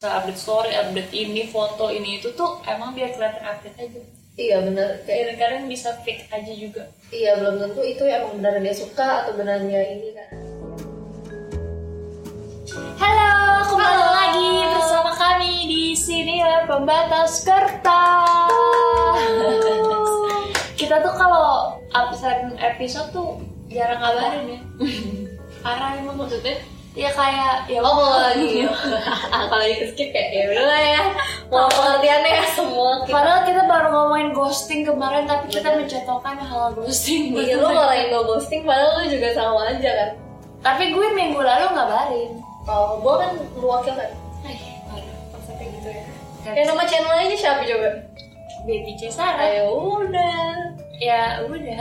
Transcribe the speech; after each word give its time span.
update 0.00 0.40
story 0.40 0.72
update 0.72 1.12
ini 1.12 1.52
foto 1.52 1.92
ini 1.92 2.24
itu 2.24 2.32
tuh 2.32 2.56
emang 2.64 2.96
biar 2.96 3.12
kelihatan 3.12 3.44
update 3.44 3.76
aja 3.76 4.00
iya 4.40 4.56
benar 4.64 5.04
kayak 5.04 5.36
kadang-kadang 5.36 5.68
bisa 5.68 5.92
fake 6.00 6.24
aja 6.32 6.52
juga 6.56 6.88
iya 7.12 7.36
belum 7.36 7.60
tentu 7.60 7.84
itu 7.84 8.08
emang 8.08 8.40
benar 8.40 8.64
dia 8.64 8.72
suka 8.72 9.28
atau 9.28 9.36
benarnya 9.36 9.80
ini 9.92 10.08
kan 10.16 10.30
Halo, 12.96 13.32
kembali 13.68 14.00
Halo. 14.00 14.08
lagi 14.16 14.50
bersama 14.72 15.12
kami 15.12 15.68
di 15.68 15.84
sini 15.92 16.40
ya 16.40 16.64
pembatas 16.64 17.44
kertas. 17.44 19.20
Kita 20.80 21.02
tuh 21.04 21.12
kalau 21.12 21.76
absen 21.92 22.56
episode 22.56 23.10
tuh 23.12 23.42
jarang 23.68 24.00
ngabarin 24.00 24.44
ya. 24.54 24.60
Parah 25.60 25.98
emang 25.98 26.24
maksudnya. 26.24 26.62
Ya 26.90 27.06
kayak 27.14 27.70
ya 27.70 27.78
oh 27.78 27.94
kalau 27.94 28.18
lagi 28.18 28.66
kalau 29.30 29.62
lagi 29.62 29.94
skip 29.94 30.10
kayak 30.10 30.34
ya 30.34 30.42
udah 30.50 30.64
lah 30.66 30.82
ya 30.82 31.02
mau 31.46 31.70
pengertiannya 31.70 32.30
ya 32.34 32.44
semua 32.50 33.06
kita 33.06 33.14
Padahal 33.14 33.40
kita 33.46 33.62
baru 33.70 33.86
ngomongin 33.94 34.28
ghosting 34.34 34.82
kemarin 34.82 35.22
tapi 35.22 35.54
kita 35.54 35.70
mencontohkan 35.70 36.34
hal 36.42 36.74
ghosting. 36.74 37.30
Iya 37.30 37.62
lu 37.62 37.70
ngalahin 37.70 38.10
gue 38.10 38.22
ghosting 38.26 38.66
padahal 38.66 38.90
lu 38.98 39.04
juga 39.06 39.28
sama 39.30 39.70
aja 39.70 39.90
kan 39.94 40.10
Tapi 40.66 40.90
gue 40.90 41.06
minggu 41.14 41.38
lalu 41.38 41.66
ngabarin. 41.78 42.30
Oh, 42.66 42.98
gue 42.98 43.14
kan 43.22 43.32
mewakil 43.54 43.94
kan 43.94 44.10
Eh, 44.50 44.58
gitu 45.62 45.88
ya 45.94 46.02
Ya 46.58 46.62
nama 46.66 46.82
channel 46.90 47.14
aja 47.14 47.36
siapa 47.38 47.62
coba? 47.70 47.88
Baby 48.66 48.92
Cesara. 48.98 49.38
Ayo 49.38 49.70
udah 49.78 50.74
Ya 50.98 51.38
udah. 51.46 51.80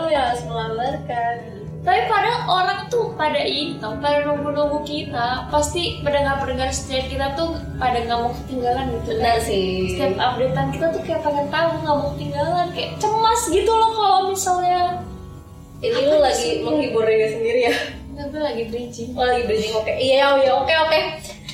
Lu 0.00 0.08
yang 0.08 0.24
harus 0.32 0.42
mengabarkan 0.48 1.57
Tapi 1.88 2.04
padahal 2.04 2.40
orang 2.44 2.80
tuh 2.86 3.16
pada 3.16 3.40
ini 3.40 3.80
tau, 3.80 3.96
pada 3.96 4.20
nunggu-nunggu 4.20 4.84
kita 4.84 5.48
Pasti 5.48 6.04
pendengar-pendengar 6.04 6.68
setiap 6.68 7.08
kita 7.08 7.32
tuh 7.32 7.56
pada 7.80 8.04
nggak 8.04 8.18
mau 8.18 8.28
ketinggalan 8.36 8.92
gitu 8.92 9.16
Benar 9.16 9.40
sih. 9.40 9.96
Setiap 9.96 10.20
updatean 10.20 10.68
kita 10.68 10.86
tuh 10.92 11.00
kayak 11.00 11.24
pengen 11.24 11.48
tahu 11.48 11.68
nggak 11.80 11.96
mau 11.96 12.08
ketinggalan 12.12 12.66
Kayak 12.70 12.90
cemas 13.00 13.42
gitu 13.48 13.72
loh 13.72 13.90
kalau 13.96 14.20
misalnya. 14.28 15.00
Ini 15.78 16.00
lu 16.04 16.16
lagi 16.18 16.48
menghibur 16.60 17.06
diri 17.06 17.26
sendiri 17.32 17.60
ya? 17.64 17.74
Nggak, 18.12 18.26
gue 18.28 18.40
lagi 18.42 18.62
bridging. 18.68 19.10
Oh 19.14 19.24
lagi 19.24 19.42
bridging 19.46 19.72
oke. 19.72 19.88
Iya 19.88 20.26
iya 20.36 20.52
oke 20.52 20.74
oke. 20.84 20.98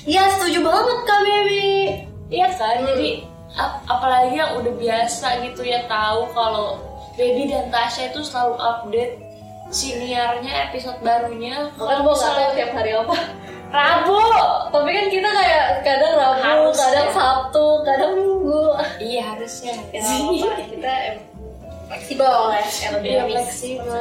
Iya 0.02 0.22
setuju 0.34 0.58
banget 0.60 0.98
kak 1.04 1.20
baby 1.22 1.66
Iya 2.26 2.48
kan, 2.50 2.76
Hmm. 2.82 2.88
jadi 2.91 3.08
ap- 3.54 3.84
apalagi 3.86 4.34
yang 4.34 4.58
udah 4.58 4.74
biasa 4.74 5.44
gitu 5.46 5.62
ya 5.62 5.86
tahu 5.86 6.26
kalau 6.32 6.82
Baby 7.14 7.46
dan 7.46 7.70
Tasya 7.70 8.10
itu 8.10 8.26
selalu 8.26 8.58
update 8.58 9.14
siniarnya 9.70 10.70
episode 10.70 10.98
barunya. 11.00 11.70
Makanya 11.76 12.00
gue 12.04 12.14
gak 12.14 12.32
tau 12.34 12.50
tiap 12.56 12.70
hari 12.76 12.90
apa? 12.92 13.16
Rabu. 13.74 14.22
Tapi 14.70 14.90
kan 14.94 15.06
kita 15.10 15.28
kayak 15.34 15.66
kadang 15.82 16.12
Rabu, 16.14 16.40
Harus, 16.42 16.76
kadang. 16.78 17.08
Sabtu, 17.10 17.66
kadang 17.82 18.12
Minggu. 18.14 18.64
Iya 19.02 19.22
harusnya. 19.34 19.74
Ya 19.90 20.02
apa, 20.04 20.48
kita 20.70 20.94
fleksibel 21.90 22.34
ya 22.54 22.62
Iya 23.02 23.22
fleksibel. 23.26 23.98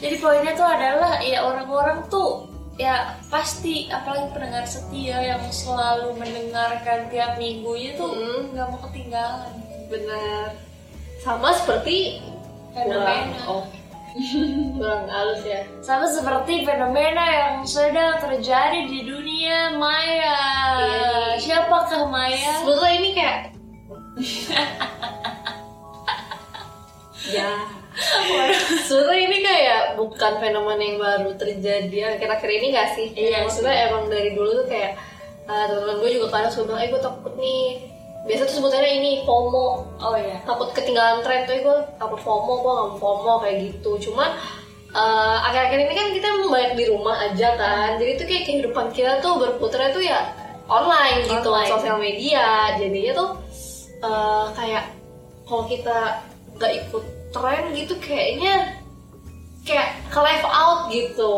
Jadi, 0.00 0.16
poinnya 0.20 0.52
tuh 0.52 0.68
adalah 0.68 1.16
ya 1.24 1.38
orang-orang 1.44 2.04
tuh 2.12 2.48
ya 2.80 3.12
pasti 3.28 3.92
apalagi 3.92 4.32
pendengar 4.32 4.64
setia 4.64 5.20
yang 5.20 5.42
selalu 5.52 6.16
mendengarkan 6.16 7.12
tiap 7.12 7.36
minggunya 7.36 7.92
tuh 7.96 8.08
Mm. 8.08 8.56
nggak 8.56 8.66
mau 8.72 8.80
ketinggalan. 8.88 9.52
Benar. 9.92 10.48
Sama 11.20 11.52
seperti 11.56 12.24
fenomena. 12.72 13.36
Oh 13.48 13.64
Kurang 14.76 15.06
halus 15.06 15.42
ya. 15.46 15.62
Sama 15.78 16.06
seperti 16.10 16.66
fenomena 16.66 17.24
yang 17.30 17.54
sedang 17.62 18.18
terjadi 18.18 18.90
di 18.90 19.06
dunia 19.06 19.78
maya. 19.78 20.38
Iya. 20.82 21.38
Siapakah 21.38 22.10
maya? 22.10 22.52
Sebetulnya 22.62 22.94
ini 22.98 23.10
kayak 23.14 23.38
Ya. 27.30 27.50
Sebetulnya 28.86 29.22
ini 29.30 29.38
kayak 29.44 29.82
bukan 29.94 30.32
fenomena 30.42 30.82
yang 30.82 30.98
baru 30.98 31.30
terjadi 31.38 32.16
akhir-akhir 32.16 32.50
ini 32.50 32.66
gak 32.74 32.90
sih? 32.98 33.08
Iya 33.14 33.46
Maksudnya 33.46 33.90
emang 33.90 34.10
dari 34.10 34.34
dulu 34.34 34.64
tuh 34.64 34.66
kayak 34.66 34.98
uh, 35.46 35.64
Teman-teman 35.68 36.02
gue 36.02 36.10
juga 36.18 36.26
kadang 36.32 36.50
suka 36.50 36.74
bilang, 36.74 36.80
eh 36.82 36.88
gue 36.90 37.02
takut 37.02 37.34
nih 37.38 37.89
Biasa 38.30 38.46
tuh 38.46 38.62
sebutannya 38.62 39.02
ini 39.02 39.26
FOMO. 39.26 39.66
Oh 39.98 40.14
ya 40.14 40.38
Takut 40.46 40.70
ketinggalan 40.70 41.18
tren 41.26 41.50
tuh, 41.50 41.58
gue 41.58 41.76
takut 41.98 42.20
FOMO, 42.22 42.62
gue 42.62 42.70
gak 42.70 42.86
mau 42.86 42.98
FOMO 43.02 43.34
kayak 43.42 43.56
gitu. 43.66 43.90
Cuman 44.06 44.38
uh, 44.94 45.42
akhir-akhir 45.50 45.78
ini 45.82 45.94
kan 45.98 46.06
kita 46.14 46.26
emang 46.30 46.54
banyak 46.54 46.72
di 46.78 46.84
rumah 46.86 47.18
aja 47.26 47.58
kan. 47.58 47.98
Jadi 47.98 48.10
tuh 48.22 48.26
kayak 48.30 48.44
kehidupan 48.46 48.86
kita 48.94 49.18
tuh 49.18 49.34
berputar 49.42 49.90
tuh 49.90 50.06
ya 50.06 50.30
online 50.70 51.26
gitu 51.26 51.50
Online. 51.50 51.70
sosial 51.74 51.98
media. 51.98 52.78
Jadinya 52.78 53.12
tuh 53.18 53.30
uh, 54.06 54.46
kayak 54.54 54.94
kalau 55.42 55.66
kita 55.66 56.22
nggak 56.54 56.72
ikut 56.86 57.04
tren 57.34 57.62
gitu 57.74 57.94
kayaknya 57.98 58.78
kayak 59.66 59.98
ke 60.06 60.18
left 60.22 60.46
out 60.46 60.86
gitu. 60.86 61.34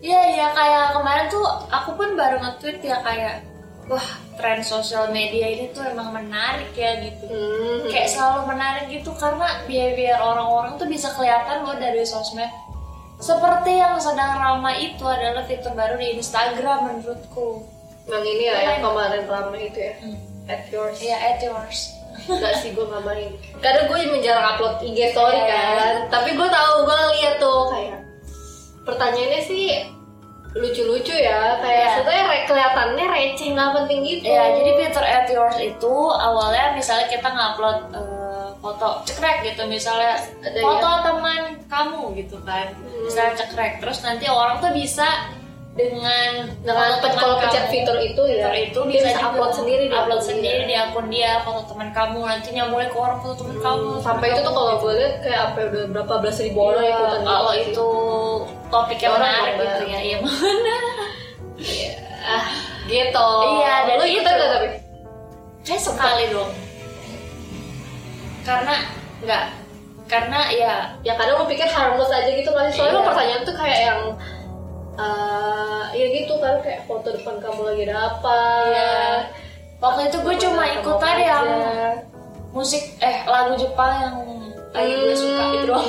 Iya 0.00 0.20
ya 0.36 0.46
kayak 0.52 0.96
kemarin 0.96 1.26
tuh 1.28 1.44
aku 1.68 1.96
pun 1.96 2.12
baru 2.16 2.40
nge-tweet 2.40 2.80
ya 2.84 3.00
kayak 3.04 3.44
wah 3.90 4.08
tren 4.38 4.62
sosial 4.62 5.10
media 5.10 5.50
ini 5.50 5.74
tuh 5.74 5.82
emang 5.82 6.14
menarik 6.14 6.70
ya 6.72 7.02
gitu. 7.02 7.26
hmm. 7.26 7.90
Kayak 7.90 8.08
selalu 8.08 8.40
menarik 8.48 8.86
gitu 8.88 9.10
karena 9.18 9.66
biar 9.66 10.16
orang-orang 10.16 10.78
tuh 10.78 10.86
bisa 10.86 11.10
kelihatan 11.12 11.66
loh 11.66 11.74
dari 11.74 12.06
sosmed. 12.06 12.48
Seperti 13.20 13.76
yang 13.76 14.00
sedang 14.00 14.38
ramai 14.38 14.94
itu 14.94 15.04
adalah 15.04 15.44
fitur 15.44 15.76
baru 15.76 15.98
di 15.98 16.16
Instagram 16.16 16.88
menurutku. 16.88 17.66
yang 18.08 18.24
ini 18.24 18.48
ya 18.48 18.56
yang 18.64 18.78
kemarin 18.80 19.22
ramai 19.28 19.68
itu 19.68 19.78
ya 19.78 19.94
at 20.48 20.66
yours 20.72 20.98
Iya, 20.98 21.16
at 21.20 21.38
yours. 21.38 21.94
Enggak 22.26 22.58
sih 22.58 22.74
gue 22.74 22.82
nggak 22.82 23.02
main 23.06 23.30
kadang 23.60 23.86
gue 23.86 23.98
emang 24.02 24.18
jarang 24.18 24.56
upload 24.56 24.82
IG 24.82 25.14
story 25.14 25.36
Iya. 25.36 25.46
kan 25.46 25.94
tapi 26.10 26.34
gue 26.34 26.48
tahu 26.48 26.74
gue 26.82 26.98
lihat 27.14 27.34
tuh 27.38 27.62
kayak 27.70 28.00
pertanyaannya 28.82 29.40
sih 29.46 29.64
lucu-lucu 30.52 31.14
ya 31.14 31.54
kayak 31.56 31.86
sebetulnya 31.94 32.24
re- 32.26 32.44
kelihatannya 32.44 33.06
receh 33.06 33.48
nggak 33.50 33.70
penting 33.72 34.00
gitu. 34.02 34.26
Ya, 34.26 34.50
jadi 34.52 34.70
fitur 34.76 35.04
at 35.04 35.26
yours 35.26 35.56
itu 35.56 35.94
awalnya 36.10 36.74
misalnya 36.74 37.06
kita 37.06 37.28
ngupload 37.28 37.78
eh, 37.92 38.10
foto 38.56 38.88
cekrek 39.02 39.46
gitu 39.46 39.62
misalnya 39.64 40.18
Ada 40.42 40.58
foto 40.58 40.88
teman 41.02 41.40
kamu 41.64 42.02
gitu 42.14 42.36
kan 42.42 42.66
Hmm. 42.74 43.06
misalnya 43.06 43.32
cekrek 43.34 43.78
terus 43.78 44.02
nanti 44.02 44.26
orang 44.26 44.58
tuh 44.58 44.68
bisa 44.70 45.06
dengan 45.88 46.30
dengan 46.60 46.90
kalau 47.00 47.36
kamu, 47.36 47.42
pencet 47.42 47.64
fitur 47.68 47.96
itu 47.96 48.22
ya 48.28 48.50
fitur 48.50 48.54
itu 48.54 48.80
dia 48.90 49.00
bisa, 49.06 49.20
upload 49.22 49.52
sendiri 49.54 49.84
di 49.86 49.94
upload 49.94 50.20
sendiri 50.20 50.60
di 50.64 50.74
akun 50.74 51.06
dia 51.08 51.40
foto 51.40 51.64
teman 51.64 51.88
kamu 51.90 52.20
nanti 52.22 52.48
nyambungnya 52.50 52.88
ke 52.88 52.98
orang 52.98 53.18
foto 53.18 53.34
teman 53.40 53.56
kamu 53.56 53.86
Hmm, 53.90 54.02
sampai 54.02 54.26
itu 54.30 54.40
tuh 54.40 54.52
kalau 54.52 54.72
gue 54.76 54.92
lihat 54.94 55.14
kayak 55.20 55.40
apa 55.46 55.56
ya, 55.56 55.66
udah 55.66 55.82
berapa 55.90 56.14
belas 56.18 56.36
ribu 56.38 56.58
orang 56.60 56.82
Iya, 56.82 56.92
ikutan 56.92 57.20
kalau 57.22 57.52
gitu. 57.52 57.64
itu 57.64 57.88
topik 58.68 58.98
yang 58.98 59.12
Orang 59.14 59.24
menarik 59.24 59.54
gitu 59.56 59.82
ya 59.86 59.98
iya 60.00 60.16
mana 60.24 60.76
Iya. 61.56 61.92
gitu 62.86 63.28
Iya, 63.56 63.74
dan 63.86 63.94
lu 63.96 64.04
itu. 64.04 64.20
nggak 64.22 64.50
tapi 64.50 64.68
Kayak 65.60 65.82
sekali 65.82 66.24
dong. 66.28 66.50
Karena 68.40 68.74
nggak 69.20 69.44
karena 70.10 70.40
ya 70.50 70.72
ya 71.00 71.12
kadang 71.14 71.38
lu 71.38 71.46
pikir 71.46 71.68
harmless 71.68 72.10
aja 72.10 72.26
gitu 72.26 72.50
kan 72.50 72.66
soalnya 72.68 72.98
Iya. 72.98 73.06
pertanyaan 73.06 73.42
tuh 73.44 73.54
kayak 73.54 73.78
yang 73.86 74.00
eh 75.00 75.84
ya 75.96 76.06
gitu 76.12 76.34
kan 76.38 76.60
kayak 76.60 76.84
foto 76.84 77.08
depan 77.16 77.40
kamu 77.40 77.60
lagi 77.64 77.82
ada 77.88 77.96
apa. 78.12 78.38
Ya 78.68 78.90
waktu 79.80 80.12
itu 80.12 80.16
gue 80.20 80.36
cuma 80.44 80.62
ikutan 80.68 81.16
yang 81.16 81.46
musik 82.52 82.82
eh 83.00 83.24
lagu 83.24 83.56
Jepang 83.56 83.92
yang 83.96 84.16
lagi 84.70 84.92
gue 84.92 85.16
suka 85.16 85.42
itu 85.50 85.66
doang. 85.66 85.88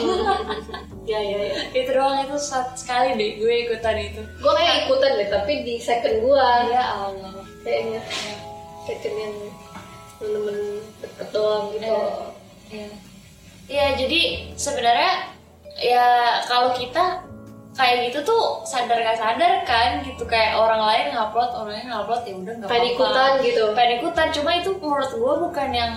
ya 1.11 1.19
ya 1.19 1.39
ya. 1.51 1.55
Itu 1.75 1.91
doang 1.91 2.23
itu 2.23 2.37
sat- 2.39 2.77
sekali 2.79 3.13
deh 3.19 3.31
gue 3.37 3.53
ikutan 3.67 3.97
itu. 3.99 4.21
gue 4.23 4.51
kayak 4.55 4.87
ikutan 4.87 5.11
deh 5.19 5.29
tapi 5.29 5.53
di 5.67 5.75
second 5.77 6.23
gua. 6.23 6.65
Ya 6.71 6.83
Allah. 6.95 7.35
kayaknya. 7.61 8.01
Second 8.87 9.15
yang 9.19 9.35
temen-temen 10.17 10.57
deket 11.01 11.27
doang 11.29 11.63
gitu. 11.75 11.93
Ya. 12.71 12.87
Ya 13.71 13.85
jadi 13.95 14.51
sebenarnya 14.55 15.31
ya 15.79 16.05
kalau 16.45 16.75
kita 16.75 17.23
kayak 17.71 18.11
gitu 18.11 18.19
tuh 18.27 18.43
sadar 18.67 18.99
gak 18.99 19.15
sadar 19.15 19.63
kan 19.63 20.03
gitu 20.03 20.27
kayak 20.27 20.59
orang 20.59 20.83
lain 20.83 21.05
ngupload 21.15 21.51
orang 21.55 21.73
lain 21.79 21.87
ngupload 21.87 22.21
ya 22.27 22.33
udah 22.35 22.53
nggak 22.59 22.67
apa-apa. 22.67 22.91
ikutan 22.91 23.31
gitu 23.39 23.63
ikutan 23.71 24.27
cuma 24.35 24.49
itu 24.59 24.69
menurut 24.75 25.11
gue 25.11 25.33
bukan 25.47 25.69
yang 25.71 25.93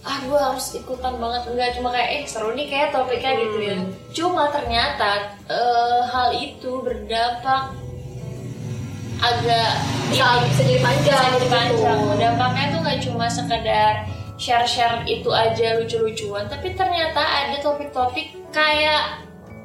ah 0.00 0.16
gue 0.24 0.40
harus 0.40 0.66
ikutan 0.72 1.20
banget 1.20 1.42
enggak 1.52 1.70
cuma 1.76 1.92
kayak 1.92 2.08
eh 2.08 2.22
seru 2.24 2.56
nih 2.56 2.66
kayak 2.72 2.88
topiknya 2.88 3.32
gitu 3.36 3.58
ya 3.60 3.76
Hmm. 3.76 3.92
cuma 4.16 4.48
ternyata 4.48 5.36
eh, 5.52 6.00
hal 6.08 6.32
itu 6.32 6.80
berdampak 6.80 7.76
agak 9.20 9.70
bisa 10.08 10.40
bisa 10.48 10.62
jadi 10.64 10.80
panjang 10.80 11.04
bisa 11.04 11.36
jadi 11.36 11.44
gitu. 11.44 11.52
panjang 11.52 11.98
dampaknya 12.16 12.64
tuh 12.72 12.80
nggak 12.80 12.98
cuma 13.04 13.26
sekedar 13.28 13.92
share-share 14.40 15.04
itu 15.04 15.28
aja 15.28 15.76
lucu-lucuan 15.76 16.48
tapi 16.48 16.72
ternyata 16.72 17.20
ada 17.20 17.60
topik-topik 17.60 18.32
kayak 18.48 19.20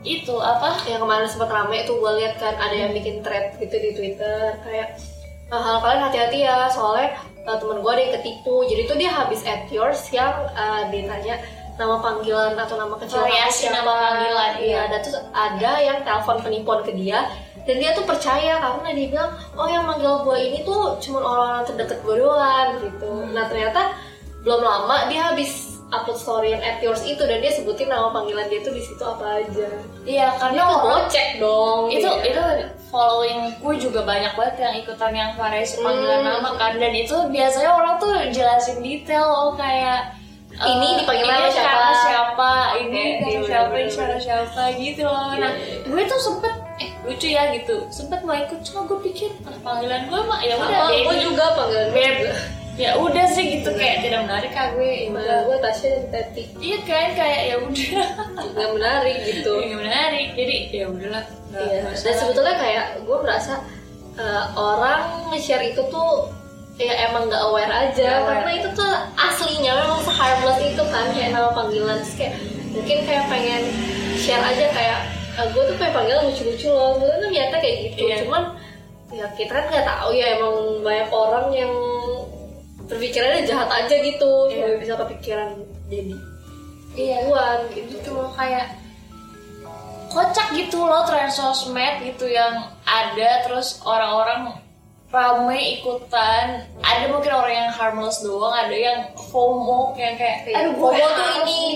itu 0.05 0.37
apa 0.37 0.85
yang 0.85 1.01
kemarin 1.01 1.25
sempat 1.25 1.49
rame 1.49 1.81
tuh 1.89 1.97
gue 1.97 2.11
lihat 2.21 2.37
kan 2.37 2.53
ada 2.55 2.77
yang 2.77 2.93
bikin 2.93 3.25
thread 3.25 3.57
gitu 3.57 3.75
di 3.75 3.91
Twitter 3.97 4.55
kayak 4.61 5.01
Nah, 5.45 5.61
hal 5.61 5.77
kalian 5.77 6.09
hati-hati 6.09 6.41
ya 6.41 6.65
soalnya 6.73 7.21
uh, 7.45 7.53
temen 7.61 7.77
gue 7.77 7.91
ada 7.93 8.01
yang 8.01 8.13
ketipu 8.17 8.65
jadi 8.65 8.81
tuh 8.89 8.97
dia 8.97 9.13
habis 9.13 9.45
at 9.45 9.69
yours 9.69 10.09
yang 10.09 10.33
uh, 10.57 10.89
ditanya 10.89 11.37
nama 11.77 12.01
panggilan 12.01 12.57
atau 12.57 12.79
nama 12.79 12.97
kecil 12.97 13.21
Variasi 13.21 13.67
nama 13.69 13.93
panggilan, 13.93 14.51
iya 14.57 14.65
iya. 14.65 14.79
ada 14.89 14.97
tuh 15.05 15.13
ada 15.35 15.71
yang 15.83 16.01
telepon 16.01 16.41
penipuan 16.41 16.81
ke 16.81 16.97
dia 16.97 17.29
dan 17.67 17.75
dia 17.77 17.93
tuh 17.93 18.07
percaya 18.09 18.57
karena 18.57 18.89
dia 18.95 19.07
bilang 19.11 19.31
oh 19.53 19.67
yang 19.69 19.85
manggil 19.85 20.23
gue 20.25 20.37
ini 20.39 20.65
tuh 20.65 20.97
cuma 20.97 21.21
orang-orang 21.21 21.65
terdekat 21.69 21.99
gue 22.01 22.15
doang 22.15 22.69
gitu 22.81 23.05
Hmm. 23.05 23.31
nah 23.37 23.45
ternyata 23.45 23.81
belum 24.41 24.61
lama 24.65 24.97
dia 25.13 25.29
habis 25.29 25.74
upload 25.95 26.15
story 26.15 26.49
yang 26.49 26.59
at 26.59 26.77
yours 26.77 27.01
itu 27.01 27.19
dan 27.19 27.37
dia 27.37 27.49
sebutin 27.49 27.87
nama 27.87 28.09
panggilan 28.09 28.45
dia 28.45 28.59
tuh 28.59 28.71
di 28.71 28.79
situ 28.79 28.99
apa 28.99 29.39
aja 29.39 29.67
iya 30.03 30.27
karena 30.35 30.61
orang 30.63 30.81
gocek 31.05 31.37
dong 31.37 31.87
itu 31.87 32.05
iya. 32.05 32.27
itu 32.27 32.41
followingku 32.87 33.69
juga 33.75 34.01
banyak 34.01 34.31
banget 34.33 34.55
yang 34.59 34.73
ikutan 34.77 35.11
yang 35.11 35.31
variasi 35.33 35.79
panggilan 35.79 36.17
Hmm. 36.17 36.29
nama 36.31 36.51
kan 36.53 36.73
dan 36.75 36.91
itu 36.91 37.15
biasanya 37.27 37.71
orang 37.71 37.95
tuh 37.97 38.11
jelasin 38.29 38.79
detail 38.79 39.27
oh 39.27 39.51
kayak 39.53 40.15
eh, 40.53 40.63
Ini 40.65 40.87
dipanggil 40.99 41.25
ini 41.25 41.49
siapa? 41.49 41.91
siapa 41.99 42.51
ini 42.79 43.03
iya, 43.21 43.39
siapa 43.41 43.75
ini 43.75 43.91
karena 43.91 44.17
siapa 44.17 44.61
gitu 44.73 45.03
loh 45.03 45.35
nah 45.35 45.51
Iya. 45.51 45.83
gue 45.83 46.03
tuh 46.05 46.19
sempet 46.21 46.53
eh 46.75 46.91
lucu 47.03 47.27
ya 47.27 47.51
gitu 47.51 47.87
sempet 47.89 48.19
mau 48.21 48.33
ikut 48.33 48.59
cuma 48.61 48.83
gue 48.83 48.99
pikir 49.01 49.31
panggilan 49.61 50.07
gue 50.07 50.21
mah 50.21 50.39
ya 50.39 50.55
udah 50.55 50.87
gue 50.87 51.15
juga 51.19 51.45
panggilan 51.53 51.87
gue. 51.91 52.09
Ya 52.75 52.91
udah 52.95 53.25
sih 53.27 53.45
gitu 53.55 53.71
kayak 53.71 54.03
tidak 54.03 54.27
menarik 54.27 54.51
ah 54.51 54.67
gue 54.71 55.07
udah 55.07 55.47
gue 55.47 55.57
Tasya 55.59 55.89
dan 56.05 56.27
Teti 56.31 56.43
iya 56.59 56.77
kan 56.83 57.07
kayak 57.13 57.41
ya 57.45 57.55
udah 57.57 58.07
nggak 58.51 58.69
menarik 58.73 59.17
gitu 59.23 59.51
nggak 59.55 59.79
menarik 59.81 60.27
jadi 60.33 60.55
ya 60.73 60.85
udahlah 60.87 61.25
Iya. 61.55 61.87
Dan 61.87 62.15
sebetulnya 62.19 62.59
kayak 62.59 62.85
gue 63.07 63.15
merasa 63.15 63.63
uh, 64.19 64.43
orang 64.53 65.31
nge-share 65.31 65.63
itu 65.63 65.79
tuh 65.87 66.27
ya 66.75 67.07
emang 67.07 67.31
nggak 67.31 67.43
aware 67.47 67.71
aja 67.71 67.95
Nggak 67.95 68.19
aware. 68.19 68.27
karena 68.43 68.51
itu 68.59 68.69
tuh 68.75 68.91
aslinya 69.15 69.71
memang 69.71 70.03
se-harmless 70.03 70.59
itu 70.59 70.83
kan 70.91 71.05
kayak 71.15 71.31
nama 71.31 71.55
panggilan 71.55 71.95
Terus 72.03 72.15
kayak 72.19 72.33
mungkin 72.75 72.97
kayak 73.07 73.23
pengen 73.31 73.63
share 74.19 74.43
aja 74.43 74.65
kayak 74.67 74.99
gue 75.47 75.63
tuh 75.63 75.75
pengen 75.79 75.93
panggilan 75.95 76.21
lucu-lucu 76.27 76.67
loh 76.67 76.91
gue 76.99 77.07
tuh 77.07 77.19
ternyata 77.23 77.55
kayak 77.55 77.75
gitu 77.87 77.97
Iya. 78.03 78.15
cuman 78.27 78.43
ya 79.15 79.25
kita 79.39 79.51
kan 79.55 79.63
nggak 79.71 79.85
tahu 79.87 80.09
ya 80.11 80.25
emang 80.35 80.55
banyak 80.83 81.07
orang 81.07 81.45
yang 81.55 81.71
berpikirannya 82.85 83.43
jahat 83.49 83.69
aja 83.71 83.95
gitu 84.01 84.31
Iya. 84.49 84.55
sampai 84.61 84.77
bisa 84.81 84.93
kepikiran 85.01 85.49
jadi 85.89 86.15
iya. 86.95 87.17
buan 87.27 87.59
gitu 87.73 87.91
gitu. 87.97 88.09
loh 88.13 88.31
kayak 88.37 88.77
kocak 90.13 90.47
gitu 90.55 90.79
loh 90.79 91.03
tren 91.03 91.27
sosmed 91.27 91.99
gitu 92.05 92.29
yang 92.31 92.71
ada 92.87 93.43
terus 93.43 93.83
orang-orang 93.83 94.55
rame 95.15 95.79
ikutan. 95.79 96.67
Ada 96.83 97.07
mungkin 97.07 97.31
orang 97.31 97.53
yang 97.55 97.71
harmless 97.71 98.19
doang 98.19 98.51
ada 98.51 98.75
yang 98.75 98.99
FOMO 99.31 99.95
yang 99.95 100.19
kayak 100.19 100.43
aduh 100.51 100.75
gue 100.75 100.91
FOMO 100.91 101.07
tuh 101.15 101.27
ini. 101.43 101.45
nih." 101.47 101.75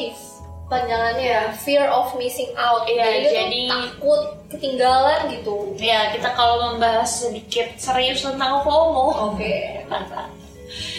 panjangannya 0.69 1.25
ya 1.25 1.43
fear 1.57 1.89
of 1.89 2.13
missing 2.13 2.53
out. 2.53 2.85
Iya, 2.85 3.25
jadi, 3.25 3.29
jadi- 3.33 3.69
takut 3.73 4.21
ketinggalan 4.53 5.33
gitu. 5.33 5.73
Ya 5.81 6.13
kita 6.13 6.29
kalau 6.37 6.77
membahas 6.77 7.09
sedikit 7.25 7.73
serius 7.81 8.21
tentang 8.21 8.61
FOMO. 8.61 9.33
Oke 9.33 9.81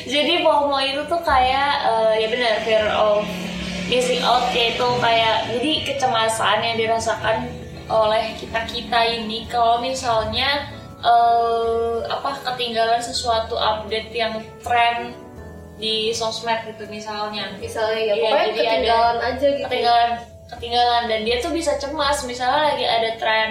jadi 0.05 0.41
FOMO 0.41 0.79
itu 0.81 1.03
tuh 1.05 1.21
kayak 1.21 1.73
eh, 1.83 2.13
ya 2.21 2.27
benar 2.29 2.55
fear 2.63 2.87
of 2.91 3.25
missing 3.87 4.23
out 4.23 4.47
yaitu 4.51 4.87
kayak 4.99 5.51
jadi 5.51 5.71
kecemasan 5.85 6.63
yang 6.63 6.77
dirasakan 6.77 7.51
oleh 7.91 8.39
kita 8.39 8.63
kita 8.65 9.01
ini. 9.11 9.45
Kalau 9.47 9.81
misalnya 9.81 10.71
eh, 11.01 11.97
apa 12.07 12.39
ketinggalan 12.45 13.01
sesuatu 13.01 13.55
update 13.55 14.13
yang 14.13 14.39
tren 14.63 15.11
di 15.77 16.13
sosmed 16.13 16.61
gitu 16.67 16.85
misalnya. 16.87 17.51
Misalnya 17.57 17.99
ya 17.99 18.15
Iya, 18.15 18.23
pokoknya 18.23 18.47
jadi 18.47 18.47
ada- 18.47 18.69
ketinggalan 18.71 19.17
aja 19.19 19.47
gitu. 19.49 19.63
ketinggalan 19.67 20.11
ketinggalan. 20.47 21.03
Dan 21.09 21.21
dia 21.25 21.37
tuh 21.41 21.51
bisa 21.51 21.73
cemas 21.77 22.19
misalnya 22.23 22.71
lagi 22.71 22.85
ada 22.85 23.11
tren 23.17 23.51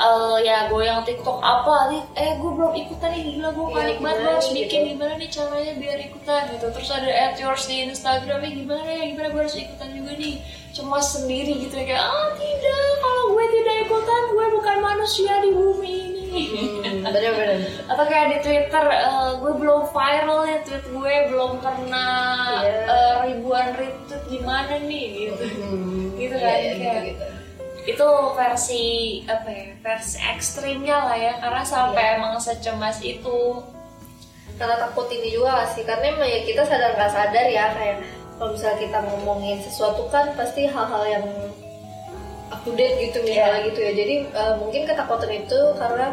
eh, 0.00 0.36
ya 0.42 0.58
goyang 0.66 1.00
TikTok 1.00 1.38
apa 1.38 1.76
nih 1.88 2.02
eh 2.14 2.32
gue 2.34 2.50
belum 2.50 2.72
ikutan 2.74 3.10
nih. 3.10 3.22
Gila 3.30 3.48
gue 3.50 3.62
Iya, 3.62 3.74
panik 3.74 3.96
banget. 3.96 4.00
gimana 4.00 4.16
gue 4.18 4.30
harus 4.30 4.46
nih, 4.46 4.56
bikin 4.58 4.80
gitu. 4.80 4.90
gimana 4.90 5.12
nih 5.14 5.30
caranya 5.30 5.72
biar 5.76 5.98
ikutan 6.02 6.42
gitu. 6.50 6.66
Terus 6.70 6.90
ada 6.90 7.10
at 7.10 7.34
yours 7.36 7.62
di 7.64 7.76
Instagram 7.84 8.38
nih 8.40 8.52
gimana 8.58 8.88
ya? 8.88 9.02
Gimana 9.06 9.28
gue 9.28 9.40
harus 9.40 9.56
ikutan 9.56 9.88
juga 9.90 10.12
nih? 10.14 10.34
Cemas 10.70 11.06
sendiri 11.10 11.52
gitu 11.60 11.74
ya. 11.74 11.84
Kayak 11.86 12.04
ah 12.04 12.28
tidak. 12.32 12.88
Kalau 12.96 13.22
gue 13.30 13.44
tidak 13.50 13.76
ikutan 13.82 14.22
gue 14.28 14.46
bukan 14.50 14.76
manusia 14.80 15.32
di 15.38 15.50
bumi 15.50 15.92
ini. 15.92 16.18
Hmm, 16.30 17.02
bener-bener 17.04 17.58
atau 17.84 18.04
kayak 18.06 18.26
di 18.28 18.38
Twitter 18.40 18.84
eh, 18.86 19.30
gue 19.36 19.52
belum 19.52 19.82
viral 19.88 20.46
ya 20.46 20.62
tweet 20.62 20.86
gue 20.86 21.14
belum 21.26 21.58
pernah 21.58 22.62
Iya. 22.62 22.86
eh, 22.86 23.14
ribuan 23.26 23.74
retweet 23.74 24.22
gimana 24.28 24.78
nih 24.78 25.04
gitu. 25.26 25.42
Gitu 26.14 26.36
kan, 26.36 26.54
Iya, 26.54 26.62
iya, 26.62 26.72
kayak- 26.72 27.02
gitu-gitu. 27.02 27.26
Itu 27.88 28.08
versi 28.36 28.84
apa 29.24 29.48
ya 29.48 29.64
versi 29.80 30.16
ekstrimnya 30.20 30.96
lah 31.08 31.16
ya 31.16 31.32
karena 31.40 31.62
sampai 31.64 32.04
Iya. 32.04 32.14
emang 32.20 32.34
secemas 32.36 32.98
itu. 33.00 33.60
Karena 34.60 34.76
takut 34.76 35.08
ini 35.08 35.32
juga 35.32 35.64
gak 35.64 35.72
sih? 35.72 35.84
Karena 35.88 36.12
emang 36.12 36.28
ya 36.28 36.40
kita 36.44 36.62
sadar 36.68 36.92
nggak 36.92 37.12
sadar 37.16 37.46
ya 37.48 37.72
kayak 37.72 38.04
kalau 38.36 38.52
misalnya 38.52 38.78
kita 38.84 38.98
ngomongin 39.08 39.56
sesuatu 39.64 40.04
kan 40.12 40.36
pasti 40.36 40.68
hal-hal 40.68 41.04
yang 41.08 41.26
up 42.52 42.60
to 42.64 42.76
date 42.76 43.00
gitu 43.00 43.24
misalnya 43.24 43.64
Iya. 43.64 43.66
gitu 43.72 43.78
ya. 43.80 43.92
Jadi 43.96 44.14
uh, 44.36 44.54
mungkin 44.60 44.82
ketakutan 44.84 45.32
itu 45.32 45.60
karena 45.80 46.06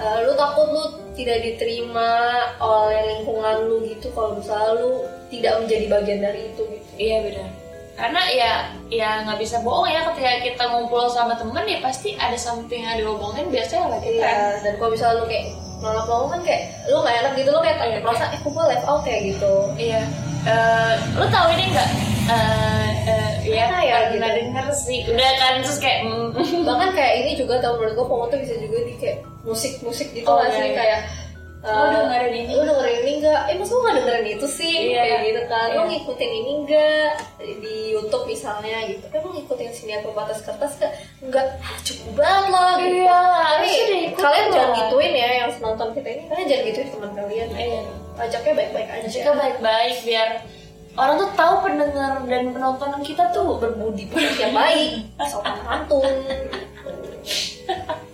uh, 0.00 0.18
lu 0.24 0.32
takut 0.32 0.66
lu 0.72 0.84
tidak 1.12 1.44
diterima 1.44 2.10
oleh 2.58 3.00
lingkungan 3.20 3.56
lu 3.68 3.84
gitu 3.84 4.08
kalau 4.16 4.40
misalnya 4.40 4.80
lu 4.80 5.04
tidak 5.28 5.60
menjadi 5.60 5.86
bagian 5.92 6.20
dari 6.24 6.40
itu 6.48 6.62
gitu. 6.64 6.90
Iya 6.96 7.18
benar 7.28 7.63
karena 7.94 8.20
ya 8.26 8.52
ya 8.88 9.22
nggak 9.22 9.38
bisa 9.38 9.56
bohong 9.60 9.86
ya 9.86 10.02
ketika 10.04 10.42
kita 10.42 10.64
ngumpul 10.66 11.06
sama 11.06 11.32
temen 11.32 11.62
ya 11.62 11.78
pasti 11.78 12.14
ada 12.14 12.34
something 12.34 12.82
yang 12.82 12.98
diomongin 12.98 13.46
biasanya 13.48 13.86
lagi 13.88 14.10
tren 14.12 14.34
Iya, 14.34 14.60
dan 14.60 14.72
kalau 14.76 14.90
misalnya 14.90 15.16
lu 15.16 15.26
kayak 15.26 15.44
nolak-nolak 15.78 16.28
kan 16.28 16.40
kayak 16.42 16.62
lu 16.86 16.96
gak 16.98 17.16
enak 17.16 17.32
gitu 17.34 17.48
lu 17.48 17.60
kayak 17.60 17.76
Iya, 17.78 17.98
merasa 18.00 18.24
eh 18.28 18.38
kok 18.38 18.50
gue 18.50 18.64
left 18.66 18.84
out 18.84 19.00
kayak 19.02 19.20
gitu 19.28 19.54
Iya. 19.76 20.02
Eh, 20.44 20.92
lu 21.14 21.26
tahu 21.26 21.46
ini 21.52 21.64
nggak? 21.72 21.88
Eh, 22.24 22.88
eh, 23.06 23.30
ya, 23.46 23.64
Apa 23.66 23.80
ya, 23.80 23.96
pernah 24.08 24.28
gitu? 24.28 24.38
denger 24.40 24.66
sih. 24.72 24.98
Udah 25.06 25.30
kan 25.36 25.52
terus 25.60 25.76
kayak 25.76 25.98
mm, 26.04 26.28
bahkan 26.64 26.90
kayak 26.92 27.12
ini 27.20 27.32
juga 27.32 27.60
tau 27.60 27.76
menurut 27.76 27.94
gue 27.94 28.06
FOMO 28.06 28.24
tuh 28.28 28.38
bisa 28.38 28.54
juga 28.56 28.76
di 28.80 28.92
kayak 28.96 29.18
musik-musik 29.40 30.08
gitu 30.10 30.24
Oh, 30.24 30.36
nggak 30.36 30.48
iya, 30.48 30.56
sih 30.56 30.66
iya. 30.66 30.74
kayak 30.74 31.00
Lu 31.64 31.72
eh, 31.72 31.88
dengerin 31.96 32.34
ini? 32.44 32.52
lu 32.52 32.62
dengerin 32.68 32.98
ini 33.00 33.12
enggak 33.24 33.40
eh 33.48 33.56
masa 33.56 33.72
lu 33.72 33.80
gak 33.80 33.94
dengerin 33.96 34.26
itu 34.36 34.46
sih? 34.52 34.76
Iya. 34.92 35.00
kayak 35.00 35.20
gitu 35.24 35.42
kan. 35.48 35.68
Iya. 35.72 35.82
ngikutin 35.88 36.30
ini 36.36 36.50
enggak 36.60 37.10
di 37.40 37.76
YouTube 37.96 38.24
misalnya 38.28 38.76
gitu. 38.84 39.04
Kan 39.08 39.20
lu 39.24 39.30
ngikutin 39.32 39.70
sini 39.72 39.96
pembatas 40.04 40.44
kertas 40.44 40.76
kan 40.76 40.92
enggak 41.24 41.46
ah, 41.64 41.78
cukup 41.80 42.12
banget. 42.20 42.52
Loh 42.52 42.72
gitu. 42.76 43.00
Iya, 43.00 43.20
Tapi 43.32 43.72
kalian 44.12 44.46
jangan 44.52 44.72
gituin 44.76 45.12
ya 45.16 45.28
yang 45.40 45.50
nonton 45.56 45.88
kita 45.96 46.08
ini. 46.12 46.22
Kalian 46.28 46.46
jangan 46.52 46.64
gituin 46.68 46.88
teman 46.92 47.10
kalian. 47.16 47.48
Iya. 47.56 47.82
ajaknya 48.14 48.52
baik-baik 48.54 48.88
aja. 48.92 49.06
Jika 49.08 49.30
baik-baik 49.34 49.96
biar 50.04 50.28
orang 50.94 51.14
tuh 51.18 51.30
tahu 51.32 51.54
pendengar 51.64 52.12
dan 52.28 52.44
penonton 52.52 53.00
kita 53.00 53.24
tuh 53.32 53.56
berbudi. 53.56 54.04
Yang 54.36 54.52
baik. 54.52 54.90
Sopan 55.32 55.56
santun 55.64 56.12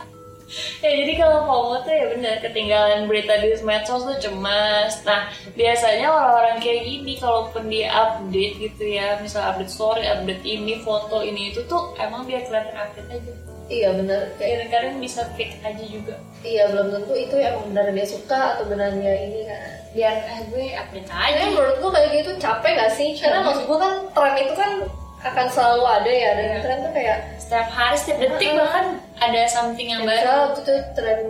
ya 0.85 0.91
jadi 0.91 1.13
kalau 1.19 1.47
FOMO 1.47 1.77
tuh 1.87 1.95
ya 1.95 2.07
benar 2.11 2.35
ketinggalan 2.43 3.07
berita 3.07 3.39
di 3.39 3.55
medsos 3.63 4.03
tuh 4.03 4.19
cemas. 4.19 5.03
Nah 5.07 5.31
biasanya 5.55 6.11
orang-orang 6.11 6.59
kayak 6.59 6.83
gini 6.87 7.15
kalaupun 7.19 7.71
dia 7.71 7.89
update 7.91 8.55
gitu 8.59 8.85
ya 8.85 9.19
misal 9.23 9.47
update 9.47 9.71
story 9.71 10.05
update 10.07 10.43
ini 10.43 10.83
foto 10.83 11.23
ini 11.23 11.55
itu 11.55 11.63
tuh 11.71 11.95
emang 11.99 12.27
biar 12.27 12.43
kelihatan 12.47 12.77
update 12.77 13.11
aja. 13.11 13.33
Iya 13.71 13.89
benar 13.95 14.35
kayak 14.35 14.67
kadang-kadang 14.67 14.99
bisa 14.99 15.23
fake 15.39 15.63
aja 15.63 15.85
juga. 15.87 16.15
Iya 16.43 16.75
belum 16.75 16.87
tentu 16.91 17.15
itu 17.15 17.35
emang 17.39 17.65
benar 17.71 17.87
dia 17.95 18.07
suka 18.07 18.59
atau 18.59 18.65
benar 18.67 18.91
dia 18.99 19.15
ini 19.15 19.47
kan. 19.47 19.63
Biar 19.91 20.15
eh 20.27 20.41
gue 20.51 20.67
update 20.75 21.11
aja. 21.11 21.23
Kayaknya 21.23 21.47
menurut 21.55 21.77
gue 21.79 21.91
kayak 21.95 22.11
gitu 22.19 22.31
capek 22.43 22.73
gak 22.75 22.93
sih? 22.99 23.11
Karena 23.15 23.47
maksud 23.47 23.65
gue 23.71 23.79
kan 23.79 23.95
tren 24.11 24.35
itu 24.43 24.55
kan 24.59 24.73
akan 25.21 25.47
selalu 25.47 25.85
ada 25.85 26.11
ya 26.11 26.31
dan 26.33 26.47
Iya. 26.47 26.59
tren 26.61 26.79
tuh 26.81 26.93
kayak 26.93 27.19
setiap 27.37 27.69
hari 27.69 27.97
setiap 27.97 28.19
detik 28.19 28.51
bahkan 28.57 28.87
ada 29.17 29.41
something 29.47 29.89
yang 29.89 30.03
baru. 30.03 30.49
Waktu 30.49 30.61
itu 30.65 30.75
tren 30.97 31.21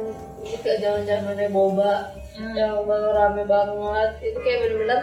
itu 0.40 0.68
jangan 0.78 1.02
zamannya 1.04 1.48
boba 1.50 1.92
Hmm. 2.30 2.54
yang 2.54 2.86
baru 2.86 3.08
rame 3.10 3.42
banget. 3.44 4.10
Itu 4.22 4.38
kayak 4.40 4.58
bener-bener 4.62 5.00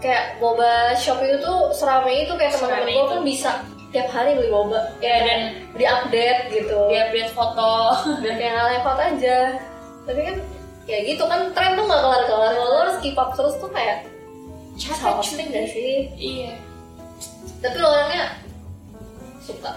kayak 0.00 0.24
boba 0.38 0.92
shop 0.94 1.20
itu 1.20 1.40
tuh 1.40 1.72
serame 1.72 2.24
itu 2.24 2.32
kayak 2.36 2.52
teman-teman 2.52 2.84
gue 2.84 2.94
itu. 2.94 3.08
kan 3.08 3.20
bisa 3.24 3.50
tiap 3.90 4.08
hari 4.08 4.36
beli 4.36 4.48
boba. 4.48 4.80
Ya, 5.00 5.24
dan- 5.24 5.56
di 5.72 5.84
update 5.84 6.40
gitu. 6.52 6.78
dia 6.88 7.08
update 7.08 7.32
foto. 7.32 7.96
Biar 8.20 8.34
kayak 8.36 8.52
nggak 8.54 8.68
lewat 8.76 8.98
aja. 9.08 9.38
Tapi 10.04 10.20
kan 10.20 10.36
ya 10.84 10.98
gitu 11.00 11.24
kan 11.24 11.40
tren 11.52 11.72
tuh 11.74 11.84
nggak 11.84 12.02
kelar-kelar. 12.02 12.52
Lo 12.54 12.76
harus 12.78 12.96
keep 13.00 13.16
up 13.16 13.32
terus 13.32 13.56
tuh 13.56 13.72
kayak 13.72 14.04
capek 14.76 15.16
cuy. 15.18 15.44
gak 15.46 15.66
sih? 15.66 15.96
Iya 16.16 16.52
tapi 17.60 17.76
lo 17.80 17.88
orangnya 17.92 18.40
suka. 19.44 19.76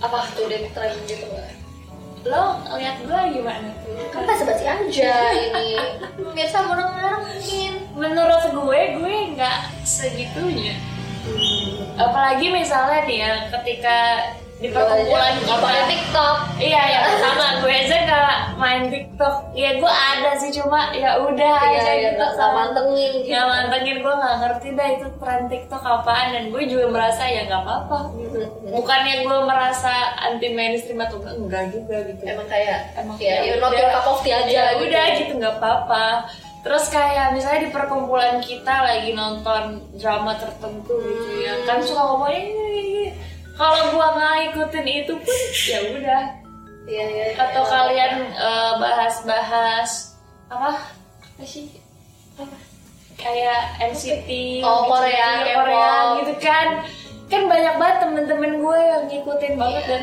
Apa 0.00 0.28
tuh 0.32 0.48
dia 0.48 0.68
tren 0.72 0.96
gitu? 1.04 1.28
Nggak 1.28 1.60
lo 2.28 2.60
lihat 2.76 3.00
gue 3.00 3.20
gimana 3.36 3.68
tuh? 3.80 3.96
Kan 4.12 4.28
basa-basi 4.28 4.64
aja 4.68 5.14
ini. 5.32 5.76
Biasa 6.36 6.56
mendengar 6.68 7.24
mungkin. 7.24 7.72
Menurut 7.96 8.44
gue 8.52 8.80
gue 9.00 9.14
nggak 9.36 9.60
segitunya. 9.84 10.76
Apalagi 12.00 12.48
misalnya 12.48 13.04
nih 13.04 13.18
ya 13.20 13.32
ketika 13.60 13.98
di 14.60 14.68
perkumpulan 14.68 15.40
kita. 15.40 15.88
TikTok. 15.88 16.36
Iya 16.60 16.82
yang 16.92 17.04
pertama 17.08 17.46
gue 17.64 17.72
aja 17.72 17.96
nggak 18.04 18.34
main 18.60 18.82
TikTok. 18.92 19.34
Ya 19.56 19.70
gue 19.80 19.92
ada 19.92 20.30
sih 20.36 20.50
cuma 20.52 20.92
ya 20.92 21.16
udah 21.16 21.56
iya 21.64 21.80
aja 21.80 21.92
iya 21.96 22.10
gitu 22.12 22.20
nggak 22.20 22.30
nggak 22.36 22.52
mantengin 22.52 23.12
gitu. 23.24 23.32
nggak 23.32 23.46
mantengin 23.48 23.96
gue 24.04 24.14
nggak 24.20 24.36
ngerti 24.44 24.68
dah 24.76 24.88
itu 24.92 25.06
tren 25.16 25.42
TikTok 25.48 25.82
apaan. 25.82 26.26
Dan 26.36 26.44
gue 26.52 26.62
juga 26.68 26.86
merasa 26.92 27.22
ya 27.24 27.48
nggak 27.48 27.62
apa-apa. 27.64 27.98
Bukannya 28.68 29.14
gue 29.24 29.38
merasa 29.48 29.94
anti 30.28 30.48
mainstream 30.52 31.00
atau 31.00 31.16
enggak 31.24 31.34
enggak 31.40 31.64
juga 31.72 31.96
gitu. 32.04 32.22
Emang 32.28 32.48
kayak 32.52 32.78
Emang 33.00 33.16
ya 33.16 33.40
ya 33.40 33.56
you 33.56 33.56
not 33.64 33.72
your 33.72 33.88
cup 33.88 34.06
of 34.12 34.20
tea 34.20 34.36
aja 34.36 34.52
ya 34.52 34.64
udah 34.76 35.04
gitu 35.16 35.32
nggak 35.40 35.56
apa-apa. 35.56 36.28
Terus 36.60 36.92
kayak 36.92 37.32
misalnya 37.32 37.64
di 37.64 37.70
perkumpulan 37.72 38.36
kita 38.44 38.84
lagi 38.84 39.16
nonton 39.16 39.80
drama 39.96 40.36
tertentu 40.36 40.92
gitu 41.00 41.48
ya. 41.48 41.56
Kan 41.64 41.80
suka 41.80 42.04
ngomongin 42.04 42.52
"Ini, 42.52 42.52
ini, 42.52 42.80
ini." 42.84 42.99
Kalau 43.60 43.92
gua 43.92 44.08
nggak 44.16 44.36
ikutin 44.50 44.86
itu 44.88 45.12
pun 45.20 45.38
ya 45.68 45.78
udah. 45.92 46.24
Iya 46.88 47.04
iya 47.12 47.24
atau 47.36 47.62
kalian 47.68 48.32
eh, 48.32 48.72
bahas-bahas 48.80 50.16
apa? 50.48 50.80
Apa 51.20 51.44
sih? 51.44 51.68
Apa? 52.40 52.56
Kayak 53.20 53.76
NCT 53.92 54.64
Oh, 54.64 54.88
Korea, 54.88 55.44
Korea, 55.44 55.56
Korea 55.60 55.92
gitu 56.24 56.34
kan. 56.40 56.68
Kan 57.28 57.42
banyak 57.52 57.74
banget 57.76 57.96
temen-temen 58.00 58.52
gue 58.64 58.78
yang 58.80 59.02
ngikutin 59.12 59.54
banget 59.60 59.84
dan 59.86 60.02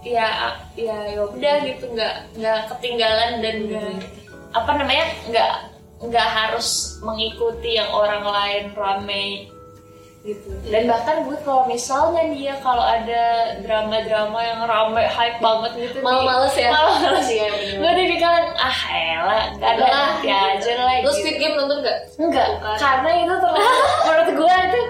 ya 0.00 0.56
ya 0.74 0.96
ya 1.12 1.20
udah 1.28 1.56
gitu. 1.68 1.84
Nggak 1.92 2.14
nggak 2.40 2.60
ketinggalan 2.72 3.44
dan 3.44 3.56
nggak 3.68 3.92
apa 4.56 4.70
namanya? 4.80 5.06
Nggak 5.28 5.52
nggak 6.08 6.28
harus 6.34 6.98
mengikuti 7.04 7.78
yang 7.78 7.92
orang 7.92 8.24
lain 8.26 8.64
rame 8.74 9.51
gitu 10.22 10.54
dan 10.66 10.86
bahkan 10.86 11.26
gue 11.26 11.34
kalau 11.42 11.66
misalnya 11.66 12.22
dia 12.30 12.54
kalau 12.58 12.78
ada 12.78 13.22
drama-drama 13.58 14.38
yang 14.38 14.60
rame 14.62 15.02
hype 15.02 15.38
banget 15.38 15.72
gitu 15.80 15.98
Malah 15.98 16.22
males 16.22 16.54
ya? 16.54 16.70
malah 16.70 16.94
males 16.96 17.26
bener. 17.26 17.52
gue 17.76 17.92
tipikal 17.98 18.30
ah 18.54 18.78
elah 18.88 19.44
gak 19.56 19.66
ada 19.68 19.76
Udah 19.76 19.90
lah. 19.90 20.06
nanti 20.14 20.28
aja 20.30 20.72
lah 20.78 20.94
lo 20.96 21.02
gitu. 21.02 21.18
Squid 21.18 21.36
Game 21.36 21.54
nonton 21.54 21.78
nggak 21.80 21.98
enggak 22.16 22.48
Bukan. 22.54 22.76
karena 22.78 23.10
itu 23.18 23.34
terlalu 23.34 23.66
menurut 24.04 24.28
gue 24.32 24.54
itu 24.62 24.80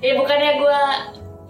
ya 0.00 0.12
bukannya 0.14 0.50
gue 0.56 0.80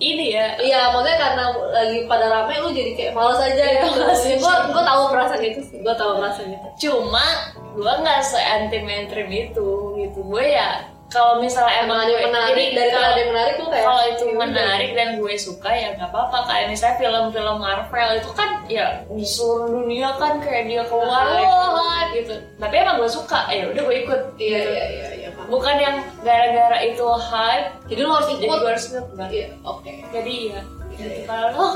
ini 0.00 0.26
ya 0.33 0.47
Iya, 0.57 0.81
maksudnya 0.90 1.19
karena 1.19 1.45
lagi 1.69 1.99
pada 2.07 2.26
rame 2.26 2.55
lu 2.57 2.71
jadi 2.71 2.93
kayak 2.95 3.12
males 3.12 3.37
aja 3.38 3.52
Iya, 3.61 3.83
gitu. 3.85 4.00
Gue 4.38 4.55
gue 4.71 4.83
tahu 4.83 5.02
perasaan 5.09 5.43
itu 5.45 5.61
sih. 5.61 5.79
Gue 5.83 5.93
tahu 5.93 6.17
perasaan 6.17 6.49
itu. 6.49 6.69
cuma 6.81 7.26
gue 7.71 7.93
nggak 7.93 8.21
se 8.21 8.38
anti 8.38 8.81
mainstream 8.81 9.29
itu 9.29 9.69
gitu 9.97 10.21
gue 10.25 10.45
ya 10.47 10.88
kalau 11.11 11.35
misalnya 11.37 11.83
Emang 11.83 12.00
ada 12.00 12.14
menarik 12.17 12.55
jadi 12.57 12.73
daripada 12.73 12.95
kalau- 12.95 13.11
ada 13.11 13.23
menarik 13.26 13.55
lu 13.57 13.67
kayak 13.67 13.85
kalau 13.85 14.02
itu 14.07 14.25
udah. 14.25 14.38
menarik 14.40 14.90
dan 14.93 15.09
gue 15.17 15.35
suka 15.37 15.71
ya 15.71 15.88
nggak 15.93 16.09
apa-apa 16.09 16.38
kayak 16.47 16.67
misalnya 16.69 16.97
film-film 16.97 17.57
Marvel 17.59 18.11
itu 18.14 18.31
kan 18.33 18.50
ya 18.64 18.87
di 19.05 19.25
seluruh 19.25 19.69
dunia 19.75 20.09
kan 20.14 20.38
kayak 20.38 20.64
dia 20.64 20.83
keluar 20.85 21.26
wah 21.35 22.02
gitu 22.11 22.31
tapi 22.57 22.75
emang 22.76 22.97
gue 22.97 23.11
suka 23.11 23.40
ya 23.49 23.67
udah 23.67 23.83
gue 23.83 23.97
ikut 24.00 24.21
Iya 24.33 24.47
gitu. 24.57 24.71
iya 24.71 24.85
iya 24.87 25.09
iya. 25.17 25.29
bukan 25.45 25.76
yang 25.76 25.97
gara-gara 26.21 26.79
itu 26.81 27.02
hype 27.05 27.69
Jadi 27.87 28.00
lu 28.00 28.09
harus 28.09 28.29
jadi 28.29 28.45
ikut. 28.47 28.57
gue 28.57 28.71
harus 28.71 28.87
ikut 28.87 29.07
enggak. 29.11 29.29
Iya, 29.31 29.47
oke. 29.62 29.93
jadi 30.09 30.35
ya 30.49 30.61
gitu. 30.93 31.19
kalau 31.31 31.67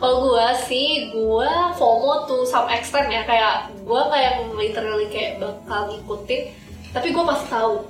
Kalau 0.00 0.16
gue 0.24 0.46
sih, 0.62 0.86
gue 1.10 1.48
FOMO 1.72 2.24
to 2.24 2.42
some 2.44 2.66
extent 2.66 3.06
ya 3.06 3.22
kayak 3.22 3.54
gue 3.76 4.02
kayak 4.08 4.32
literally 4.52 5.06
kayak 5.06 5.36
bakal 5.36 5.86
ngikutin, 5.86 6.40
tapi 6.90 7.12
gue 7.12 7.22
pasti 7.22 7.46
tahu. 7.48 7.86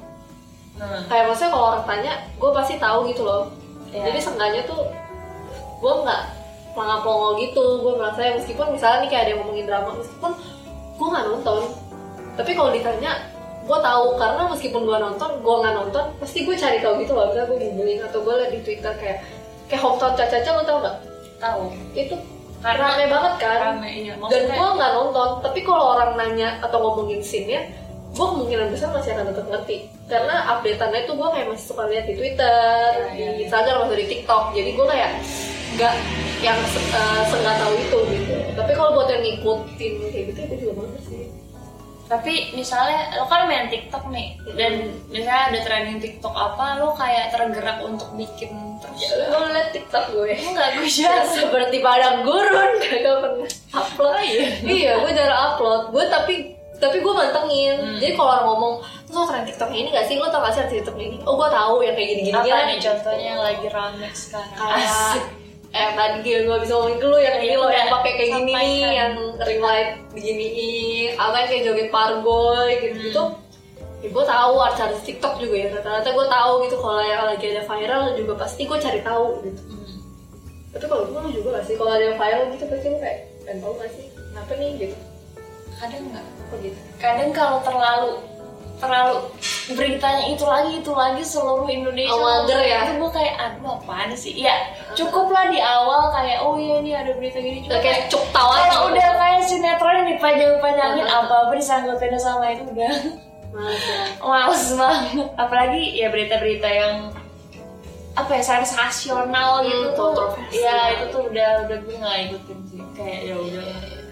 Hmm. 0.81 1.03
Kayak 1.13 1.25
maksudnya 1.29 1.53
kalau 1.53 1.67
orang 1.77 1.85
tanya, 1.85 2.13
gue 2.41 2.51
pasti 2.57 2.75
tahu 2.81 2.99
gitu 3.13 3.23
loh. 3.29 3.53
Iya. 3.93 4.09
Jadi 4.09 4.19
seenggaknya 4.25 4.63
tuh 4.65 4.81
gue 5.81 5.93
nggak 6.05 6.23
pelangap-pelongo 6.73 7.31
gitu. 7.45 7.65
Gue 7.85 7.93
merasa 8.01 8.21
ya 8.25 8.33
meskipun 8.41 8.67
misalnya 8.73 9.05
nih 9.05 9.09
kayak 9.13 9.23
ada 9.23 9.31
yang 9.37 9.41
ngomongin 9.45 9.67
drama, 9.69 9.91
meskipun 10.01 10.33
gue 10.97 11.07
nggak 11.09 11.27
nonton, 11.29 11.61
tapi 12.37 12.51
kalau 12.57 12.71
ditanya 12.73 13.13
gue 13.65 13.79
tahu 13.79 14.07
karena 14.17 14.43
meskipun 14.49 14.83
gue 14.89 14.99
nonton, 14.99 15.31
gue 15.41 15.55
nggak 15.61 15.75
nonton, 15.77 16.05
pasti 16.17 16.39
gue 16.49 16.57
cari 16.57 16.79
tahu 16.81 16.95
gitu 17.05 17.13
loh. 17.13 17.29
Misalnya 17.29 17.47
gue 17.53 17.59
googling 17.61 18.01
atau 18.05 18.19
gue 18.25 18.35
liat 18.41 18.53
di 18.53 18.61
Twitter 18.65 18.93
kayak 18.97 19.19
kayak 19.69 19.83
hometown 19.85 20.17
caca-caca 20.17 20.51
lo 20.57 20.63
tau 20.67 20.79
nggak? 20.83 20.97
tahu 21.41 21.63
Itu 21.97 22.15
Karena 22.61 22.93
rame 22.93 23.09
banget 23.09 23.35
kan? 23.41 23.59
rame 23.73 23.89
iya 23.89 24.15
Dan 24.29 24.43
gue 24.53 24.69
nggak 24.77 24.93
nonton, 24.93 25.31
tapi 25.41 25.65
kalau 25.65 25.97
orang 25.97 26.13
nanya 26.21 26.61
atau 26.61 26.77
ngomongin 26.77 27.25
scene-nya, 27.25 27.65
gue 28.11 28.27
kemungkinan 28.27 28.69
besar 28.69 28.91
masih 28.91 29.11
akan 29.13 29.27
tetap 29.29 29.47
ngerti. 29.47 29.77
Karena 30.05 30.35
update-annya 30.51 31.01
itu 31.05 31.13
gue 31.15 31.29
kayak 31.31 31.47
masih 31.49 31.67
suka 31.67 31.83
lihat 31.87 32.05
di 32.05 32.15
Twitter, 32.15 32.89
Iya, 32.91 33.07
iya, 33.07 33.15
di 33.15 33.23
iya. 33.39 33.45
Instagram, 33.47 33.79
atau 33.85 33.97
di 33.97 34.07
TikTok. 34.07 34.45
Jadi 34.53 34.71
gue 34.73 34.87
kayak 34.87 35.11
nggak 35.71 35.95
yang 36.41 36.59
uh, 36.91 37.23
senggak 37.25 37.57
tahu 37.57 37.75
itu 37.77 37.99
gitu. 38.11 38.35
Tapi 38.53 38.73
kalau 38.73 38.91
buat 38.93 39.09
yang 39.09 39.23
ngikutin 39.23 39.93
kayak 40.05 40.25
gitu, 40.29 40.41
gue 40.45 40.59
juga 40.59 40.73
males 40.77 41.05
sih. 41.07 41.27
tapi 42.05 42.51
misalnya 42.53 43.07
lo 43.15 43.31
kan 43.31 43.47
main 43.47 43.71
TikTok 43.71 44.11
nih 44.11 44.35
dan 44.59 44.83
misalnya 45.07 45.47
ada 45.47 45.61
trending 45.63 46.03
TikTok 46.03 46.35
apa 46.35 46.83
lo 46.83 46.91
kayak 46.99 47.31
tergerak 47.31 47.79
untuk 47.87 48.11
bikin 48.19 48.51
terus 48.83 48.99
Ya, 48.99 49.31
gue 49.31 49.47
liat 49.47 49.69
TikTok 49.71 50.05
gue. 50.11 50.35
enggak 50.35 50.69
gue 50.75 50.91
Ya, 50.91 51.07
jarang 51.07 51.31
seperti 51.31 51.79
padang 51.79 52.27
gurun 52.27 52.71
gak 52.83 52.99
pernah 52.99 53.47
upload 53.71 54.27
iya 54.67 54.99
gue 54.99 55.13
jarang 55.15 55.41
upload 55.55 55.83
gue 55.95 56.05
tapi 56.11 56.35
tapi 56.81 56.97
gue 56.99 57.13
mantengin 57.13 57.77
Hmm. 57.77 57.97
jadi 57.97 58.13
kalau 58.15 58.31
orang 58.31 58.47
ngomong 58.49 58.75
terus 59.03 59.15
lo 59.15 59.25
tren 59.25 59.45
TikTok 59.45 59.71
ini 59.71 59.89
gak 59.89 60.05
sih? 60.05 60.17
Lo 60.17 60.27
tau 60.27 60.41
gak 60.41 60.53
sih 60.53 60.61
arti 60.61 60.75
TikTok 60.77 60.97
ini? 60.97 61.17
Oh 61.23 61.35
gue 61.35 61.49
tahu 61.49 61.75
yang 61.81 61.93
kayak 61.93 62.09
gini 62.11 62.23
gini 62.25 62.35
apa 62.35 62.65
nih 62.67 62.79
contohnya 62.79 63.27
yang 63.29 63.41
lagi 63.41 63.67
rame 63.69 64.09
sekarang? 64.11 64.51
Kayak 64.51 65.21
eh 65.71 65.91
tadi 65.93 66.19
gue 66.21 66.39
gak 66.43 66.61
bisa 66.61 66.73
ngomongin 66.73 66.99
ke 66.99 67.07
lu 67.07 67.19
yang 67.19 67.37
ini 67.39 67.47
Iya, 67.47 67.57
lo 67.57 67.69
yang 67.69 67.87
udah. 67.87 67.95
pakai 67.95 68.13
kayak 68.13 68.31
gini 68.35 68.53
Sampaikan. 68.53 68.91
yang 68.91 69.13
ring 69.41 69.61
light 69.61 69.91
beginiin 70.11 71.11
apa 71.15 71.35
yang 71.37 71.49
kayak 71.49 71.63
joget 71.65 71.89
parboy 71.91 72.71
gitu 72.75 72.99
gitu 73.01 73.23
ya, 74.01 74.09
gue 74.09 74.25
tahu 74.27 74.55
artis 74.59 75.03
TikTok 75.05 75.35
juga 75.37 75.55
ya 75.55 75.67
rata-rata 75.71 76.09
gue 76.09 76.27
tahu 76.27 76.53
gitu 76.65 76.77
kalau 76.77 76.99
yang 77.01 77.23
lagi 77.23 77.47
ada 77.49 77.63
viral 77.63 78.03
juga 78.15 78.33
pasti 78.37 78.65
gue 78.65 78.79
cari 78.79 79.01
tahu 79.01 79.27
gitu. 79.45 79.61
Hmm. 79.69 79.99
tapi 80.71 80.85
kalau 80.87 81.03
gue 81.05 81.21
juga 81.35 81.49
gak 81.55 81.65
sih 81.67 81.75
kalau 81.77 81.93
ada 81.93 82.05
yang 82.05 82.17
viral 82.17 82.43
gitu 82.51 82.65
pasti 82.65 82.87
lu 82.87 82.99
kayak 82.99 83.19
pengen 83.41 83.59
tahu 83.61 83.73
gak 83.77 83.91
sih? 83.93 84.07
Kenapa 84.11 84.53
nih? 84.55 84.71
gitu 84.77 84.97
kadang 85.81 86.03
nggak 86.07 86.25
gitu? 86.61 86.79
Kadang 86.97 87.31
kalau 87.33 87.59
terlalu 87.65 88.11
terlalu 88.77 89.17
beritanya 89.71 90.25
itu 90.27 90.41
lagi 90.43 90.73
itu 90.77 90.89
lagi 90.91 91.21
seluruh 91.21 91.69
Indonesia. 91.69 92.17
Oh, 92.17 92.49
ya? 92.49 92.81
itu 92.83 92.97
gue 92.97 93.13
kayak 93.13 93.35
aduh 93.37 93.77
apaan 93.77 94.09
sih? 94.15 94.33
Ya 94.35 94.57
cukup 94.93 95.29
lah 95.29 95.49
di 95.49 95.61
awal 95.61 96.09
kayak 96.11 96.41
oh 96.41 96.57
iya 96.57 96.81
ini 96.81 96.91
ada 96.93 97.13
berita 97.13 97.39
gini. 97.39 97.65
Cuma 97.65 97.77
kayak 97.79 98.09
cuk 98.09 98.25
tahu 98.31 98.49
aja 98.51 98.65
kalau 98.71 98.89
udah 98.91 99.09
kayak 99.17 99.41
sinetron 99.45 99.95
yang 100.01 100.09
dipanjang-panjangin 100.11 101.05
Uh-huh. 101.05 101.21
apa-apa 101.23 101.53
disangkutin 101.55 102.17
sama 102.17 102.45
itu 102.51 102.65
udah. 102.67 102.93
Males 103.51 103.83
ya. 103.83 104.01
males 104.33 104.65
banget. 104.73 105.29
Apalagi 105.37 105.83
ya 105.95 106.09
berita-berita 106.09 106.69
yang 106.69 106.95
apa 108.11 108.31
ya 108.33 108.43
sensasional 108.43 109.61
gitu 109.63 109.77
Hmm, 109.77 109.95
tuh. 109.95 110.09
kontroversial. 110.09 110.67
ya. 110.67 110.79
itu 110.91 111.05
tuh 111.09 111.23
udah 111.29 111.51
udah 111.63 111.79
gue 111.79 111.95
nggak 111.97 112.19
ikutin 112.27 112.59
sih. 112.67 112.81
Kayak 112.97 113.21
ya 113.29 113.37
udah 113.37 113.65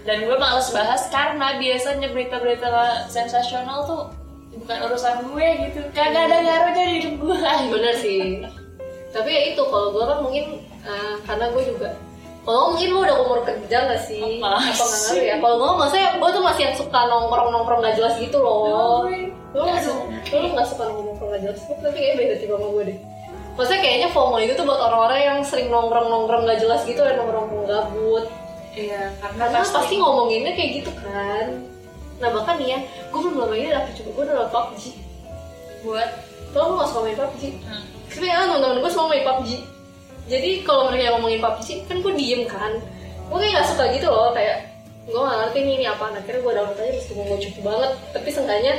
dan 0.07 0.25
gue 0.25 0.37
males 0.39 0.69
bahas 0.71 1.03
karena 1.11 1.59
biasanya 1.59 2.09
berita-berita 2.13 2.69
sensasional 3.11 3.85
tuh 3.87 4.03
bukan 4.59 4.79
urusan 4.91 5.17
gue 5.31 5.47
gitu. 5.69 5.81
Kagak 5.95 6.29
ada 6.29 6.37
ngaruhnya 6.45 6.85
di 6.85 6.95
hidup 7.03 7.15
gue. 7.23 7.39
Bener 7.73 7.95
sih. 7.99 8.43
Tapi 9.15 9.31
ya 9.33 9.43
itu 9.55 9.63
kalau 9.67 9.95
gue 9.97 10.05
kan 10.05 10.19
mungkin 10.21 10.45
eh, 10.85 11.15
karena 11.25 11.47
gue 11.53 11.63
juga 11.65 11.91
kalau 12.49 12.73
mungkin 12.73 12.89
lu 12.97 13.05
udah 13.05 13.17
umur 13.29 13.39
kerja 13.45 13.93
gak 13.93 14.03
sih? 14.09 14.25
Apa 14.41 14.57
apa 14.57 14.73
nggak 14.73 15.01
ngaruh 15.05 15.25
ya? 15.29 15.37
Kalau 15.37 15.57
gue 15.61 15.71
maksudnya 15.85 16.09
gue 16.17 16.31
tuh 16.33 16.43
masih 16.49 16.63
yang 16.65 16.77
suka 16.81 17.01
nongkrong 17.05 17.51
nongkrong 17.53 17.81
gak 17.85 17.97
jelas 18.01 18.15
gitu 18.17 18.41
loh. 18.41 19.05
Lu 19.53 19.63
nggak 19.69 19.85
suka 19.85 20.33
lu 20.33 20.47
nggak 20.57 20.65
suka 20.65 20.83
nongkrong 20.89 21.07
nongkrong 21.13 21.31
gak 21.37 21.43
jelas? 21.45 21.61
Tapi 21.69 21.93
kayaknya 21.93 22.15
beda 22.17 22.35
tipe 22.41 22.55
sama 22.57 22.69
gue 22.73 22.83
deh. 22.89 22.99
Maksudnya 23.59 23.81
kayaknya 23.85 24.09
FOMO 24.15 24.37
itu 24.41 24.53
tuh 24.57 24.65
buat 24.65 24.81
orang-orang 24.81 25.21
yang 25.21 25.39
sering 25.45 25.69
nongkrong 25.69 26.09
nongkrong 26.09 26.43
gak 26.49 26.61
jelas 26.65 26.81
gitu 26.89 27.01
dan 27.05 27.21
nongkrong 27.21 27.69
gabut 27.69 28.25
iya 28.79 29.03
karena 29.19 29.51
karena 29.51 29.67
pasti 29.67 29.95
ngomonginnya 29.99 30.53
kayak 30.55 30.71
gitu 30.83 30.91
kan. 31.03 31.47
Nah 32.19 32.29
bahkan 32.35 32.55
nih 32.63 32.69
ya 32.75 32.79
gue 33.11 33.19
belum 33.19 33.37
lama 33.39 33.55
ini 33.55 33.69
dapet 33.75 33.93
juga 33.99 34.11
gue 34.15 34.25
udah 34.31 34.49
PUBG 34.51 34.83
buat? 35.83 36.11
Gue 36.49 36.65
gak 36.65 36.89
suka 36.91 37.01
main 37.05 37.19
PUBG 37.19 37.43
hmm, 37.61 37.83
Sebenernya 38.09 38.49
teman-teman 38.49 38.81
gue 38.81 38.91
semua 38.91 39.09
main 39.13 39.21
PUBG 39.21 39.51
Jadi 40.33 40.51
kalau 40.65 40.89
mereka 40.89 41.15
ngomongin 41.19 41.41
PUBG 41.45 41.69
kan 41.87 41.97
gue 42.03 42.13
diem 42.17 42.43
kan. 42.49 42.73
Gue 43.29 43.39
kayak 43.39 43.55
gak 43.63 43.69
suka 43.75 43.85
gitu 43.95 44.07
loh 44.09 44.33
Kayak 44.33 44.67
gue 45.07 45.21
gak 45.21 45.39
ngerti 45.45 45.59
nih 45.63 45.75
ini 45.79 45.87
apa. 45.87 46.05
Akhirnya 46.11 46.41
gue 46.43 46.53
download 46.57 46.79
aja 46.79 46.93
meskipun 46.99 47.25
gue 47.29 47.39
cukup 47.51 47.63
banget. 47.69 47.91
Tapi 48.17 48.29
seenggaknya 48.33 48.75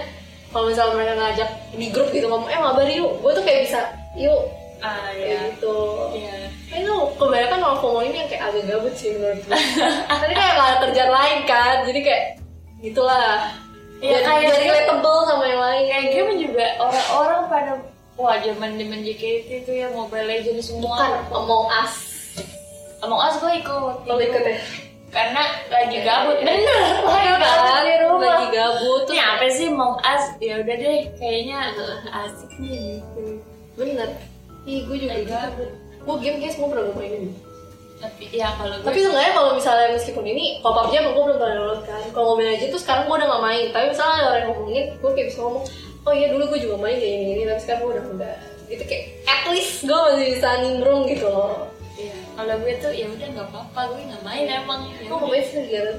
kalau 0.49 0.65
misalnya 0.65 0.93
mereka 0.97 1.13
ngajak 1.13 1.49
di 1.77 1.87
grup 1.93 2.09
gitu 2.09 2.25
ngomong 2.27 2.49
Eh 2.49 2.59
mabar 2.59 2.87
yuk. 2.89 3.11
Gue 3.21 3.31
tuh 3.37 3.43
kayak 3.45 3.69
bisa 3.69 3.79
Yuk 4.17 4.41
ah 4.79 5.09
kayak 5.09 5.27
ya 5.27 5.39
gitu 5.51 5.77
Iya. 6.11 6.37
Lo 6.79 7.11
kebanyakan 7.15 7.59
orang 7.59 7.79
FOMO 7.79 7.99
ini 8.01 8.17
yang 8.17 8.29
kayak 8.29 8.43
agak 8.45 8.63
gabut 8.65 8.93
sih 8.93 9.11
menurut 9.11 9.41
gue. 9.41 9.57
Tadi 10.05 10.33
kayak 10.33 10.53
gak 10.53 10.65
ada 10.65 10.77
kerjaan 10.79 11.11
lain 11.11 11.37
kan, 11.43 11.75
jadi 11.83 11.99
kayak 11.99 12.23
gitulah. 12.79 13.51
Iya, 13.99 14.15
Biar- 14.15 14.23
kayak 14.23 14.41
gitu. 14.45 14.59
relatable 14.63 15.19
sama 15.25 15.43
yang 15.45 15.59
lain. 15.59 15.83
kayak 15.85 16.05
game 16.09 16.31
juga 16.39 16.65
orang-orang 16.77 17.41
pada 17.45 17.71
wah 18.15 18.35
zaman 18.37 18.69
zaman 18.75 18.99
JKT 19.01 19.47
itu 19.59 19.71
ya 19.73 19.87
Mobile 19.89 20.23
Legends 20.25 20.67
semua 20.67 20.95
Bukan 20.95 21.11
Among 21.33 21.67
Us. 21.73 21.93
Among 22.99 23.19
Us 23.21 23.35
gue 23.37 23.53
ikut 23.55 23.95
Lo 24.05 24.15
ikut 24.15 24.43
ya? 24.45 24.57
karena 25.09 25.41
lagi 25.67 25.97
gabut 25.99 26.37
bener 26.37 26.53
lagi 27.01 27.25
Iya 27.25 27.33
gabut 27.35 27.81
di 27.81 27.95
rumah 28.05 28.29
Lagi 28.29 28.47
gabut 28.53 29.03
ini 29.07 29.17
apa 29.17 29.45
sih 29.49 29.67
Among 29.67 29.97
Us 29.99 30.23
ya 30.37 30.53
udah 30.59 30.75
deh 30.75 30.99
kayaknya 31.17 31.57
asik 32.13 32.51
nih 32.55 33.01
gitu 33.01 33.41
Bener. 33.73 34.09
Ih, 34.63 34.83
gue 34.83 34.97
juga 34.97 35.13
gitu. 35.15 35.35
Gue 35.99 36.15
game 36.19 36.37
kayak 36.39 36.53
semua 36.53 36.67
pernah 36.71 36.83
gue 36.87 36.97
mainin. 36.97 37.25
tapi 37.99 38.31
ya 38.31 38.55
kalau 38.55 38.79
gue 38.79 38.87
Tapi 38.87 38.99
sebenarnya 39.03 39.33
kalau 39.35 39.51
misalnya 39.53 39.87
meskipun 39.91 40.23
ini, 40.23 40.63
kalau 40.63 40.87
PUBG 40.87 40.93
emang 40.97 41.13
gue 41.13 41.23
belum 41.27 41.37
pernah 41.37 41.55
download 41.57 41.81
kan. 41.83 42.01
Kalau 42.09 42.25
Mobile 42.31 42.47
Legends 42.49 42.71
tuh 42.71 42.81
sekarang 42.81 43.03
gue 43.05 43.15
udah 43.15 43.27
gak 43.27 43.43
main. 43.43 43.65
Tapi 43.69 43.85
misalnya 43.91 44.15
ada 44.15 44.25
orang 44.25 44.39
yang 44.39 44.49
ngomongin, 44.49 44.85
gue 44.95 45.11
kayak 45.11 45.27
bisa 45.27 45.39
ngomong, 45.43 45.63
oh 45.99 46.13
iya 46.15 46.27
dulu 46.31 46.43
gue 46.47 46.59
juga 46.63 46.75
main 46.79 46.95
kayak 46.95 47.11
gini, 47.11 47.23
gini 47.29 47.41
tapi 47.43 47.59
sekarang 47.59 47.79
gue 47.79 47.91
udah 47.91 48.03
enggak. 48.07 48.37
Itu 48.69 48.83
kayak 48.87 49.03
at 49.25 49.41
least 49.51 49.73
gue 49.83 49.99
masih 49.99 50.27
bisa 50.31 50.49
nimbrung 50.63 51.01
gitu 51.05 51.27
loh. 51.27 51.67
Iya, 51.99 52.15
kalau 52.33 52.55
gue 52.55 52.73
tuh 52.79 52.91
ya 52.95 53.05
udah 53.11 53.27
nggak 53.35 53.47
apa-apa 53.51 53.79
gue 53.91 54.01
nggak 54.07 54.23
main 54.23 54.45
emang 54.47 54.81
ya 54.87 54.95
Gue 55.03 55.17
udah. 55.19 55.27
main 55.27 55.43
sih 55.43 55.59
gara 55.67 55.93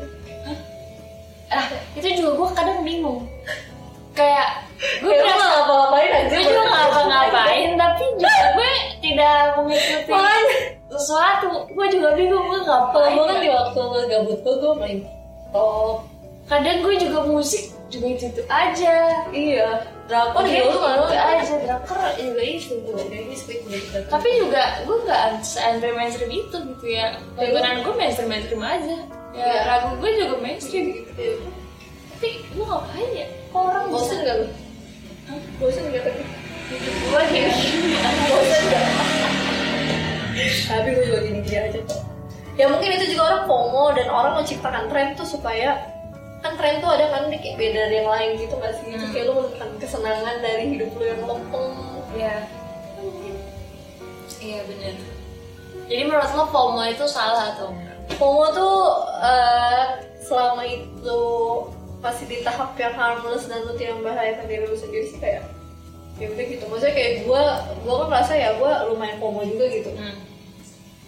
ah 1.51 1.67
itu 1.93 2.09
juga 2.17 2.31
gue 2.33 2.49
kadang 2.57 2.81
bingung 2.81 3.29
kayak 4.13 4.49
gue 5.01 5.13
Gue 5.13 5.13
gak 5.13 5.25
merasa 5.29 5.47
ngapa-ngapain 5.61 6.11
aja. 6.11 6.29
gue 6.33 6.43
juga 6.43 6.63
nggak 6.65 6.83
ngapa-ngapain 6.89 7.69
tapi 7.77 8.05
juga 8.17 8.45
gue 8.57 8.73
tidak 9.05 9.37
mengikuti 9.61 10.13
sesuatu. 10.91 11.49
Gue 11.71 11.87
juga 11.93 12.09
bingung 12.19 12.45
gue 12.49 12.61
ngapain 12.65 13.13
gue 13.15 13.25
kan 13.29 13.39
di 13.39 13.51
waktu 13.53 13.81
gue 13.81 14.03
gabut 14.09 14.39
gue, 14.43 14.55
gue 14.59 14.73
main 14.81 14.99
top. 15.55 15.97
kadang 16.51 16.83
gue 16.83 16.95
juga 16.99 17.19
musik 17.31 17.71
juga 17.91 18.07
itu 18.11 18.25
itu 18.27 18.43
aja. 18.51 18.95
Iya. 19.31 19.69
Drakor 20.11 20.43
lu 20.43 20.75
kan 20.83 20.99
itu 21.07 21.15
aja 21.15 21.55
drakor 21.63 21.99
juga 22.19 22.43
itu. 22.43 22.75
Gitu. 23.71 23.99
tapi 24.11 24.29
juga 24.43 24.83
gue 24.83 24.97
nggak 25.07 25.23
se-andre 25.47 25.95
mainstream 25.95 26.31
itu 26.35 26.57
gitu 26.75 26.87
ya. 26.91 27.15
Tontonan 27.39 27.87
gue 27.87 27.95
mainstream 27.95 28.29
mainstream 28.31 28.63
aja. 28.67 28.99
Ya 29.31 29.47
Iya. 29.47 29.61
lagu 29.71 29.89
gue 30.03 30.11
juga 30.19 30.37
mainstream. 30.43 31.07
Tapi 32.19 32.29
gue 32.51 32.65
ngapain 32.67 33.11
ya 33.15 33.27
kok 33.51 33.63
orang 33.67 33.85
Bosen 33.91 34.23
bisa 34.23 34.27
gak 34.27 34.37
lu? 34.39 34.47
Bosen 35.59 35.85
gak 35.91 36.03
tapi? 36.07 36.23
gue 36.71 37.23
kayak 37.35 37.55
Bosen 38.31 38.63
gak? 38.71 38.87
Tapi 40.71 40.89
gue 40.95 41.05
juga 41.11 41.21
gini-gini 41.27 41.59
aja 41.59 41.79
kok. 41.83 42.01
Ya 42.55 42.67
mungkin 42.71 42.91
itu 42.95 43.17
juga 43.17 43.23
orang 43.35 43.43
FOMO 43.51 43.85
dan 43.97 44.07
orang 44.11 44.33
menciptakan 44.39 44.85
tren 44.87 45.09
tuh 45.19 45.27
supaya 45.27 45.83
kan 46.41 46.57
tren 46.57 46.81
tuh 46.81 46.89
ada 46.89 47.05
kan 47.13 47.29
dia 47.29 47.37
kayak 47.37 47.57
beda 47.61 47.81
dari 47.91 47.97
yang 48.01 48.09
lain 48.09 48.31
gitu 48.39 48.55
gak 48.57 48.75
sih? 48.81 48.95
Hmm. 48.95 49.11
kayak 49.13 49.25
lu 49.29 49.33
menemukan 49.37 49.71
kesenangan 49.83 50.37
dari 50.39 50.65
hidup 50.77 50.91
lu 50.95 51.05
yang 51.05 51.21
lempeng. 51.27 51.69
Iya. 52.15 52.37
Iya 54.41 54.61
benar. 54.65 54.95
Jadi 55.91 56.03
menurut 56.07 56.31
lo 56.39 56.45
FOMO 56.55 56.83
itu 56.87 57.05
salah 57.11 57.51
atau 57.59 57.75
enggak? 57.75 57.99
FOMO 58.15 58.45
tuh 58.55 58.79
eh, 59.27 59.85
selama 60.23 60.63
itu 60.63 61.21
masih 62.01 62.25
di 62.27 62.41
tahap 62.41 62.73
yang 62.75 62.93
harmless 62.93 63.45
dan 63.45 63.61
lu 63.63 63.77
tidak 63.77 64.01
membahayakan 64.01 64.45
diri 64.45 64.65
lu 64.65 64.75
sendiri 64.75 65.07
sih 65.07 65.21
kayak 65.21 65.45
ya 66.17 66.27
udah 66.29 66.45
gitu 66.47 66.65
maksudnya 66.67 66.93
kayak 66.93 67.13
gue 67.25 67.43
gue 67.81 67.95
kan 67.97 68.07
merasa 68.09 68.33
ya 68.35 68.51
gue 68.53 68.73
lumayan 68.89 69.17
FOMO 69.17 69.41
juga 69.47 69.65
gitu 69.69 69.91
Hmm. 69.93 70.17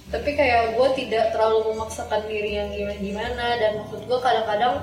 tapi 0.08 0.30
kayak 0.32 0.76
gue 0.76 0.88
tidak 0.94 1.32
terlalu 1.32 1.72
memaksakan 1.72 2.22
diri 2.24 2.50
yang 2.54 2.68
gimana 2.70 2.96
gimana 2.98 3.46
dan 3.56 3.70
maksud 3.80 4.00
gue 4.04 4.18
kadang-kadang 4.20 4.74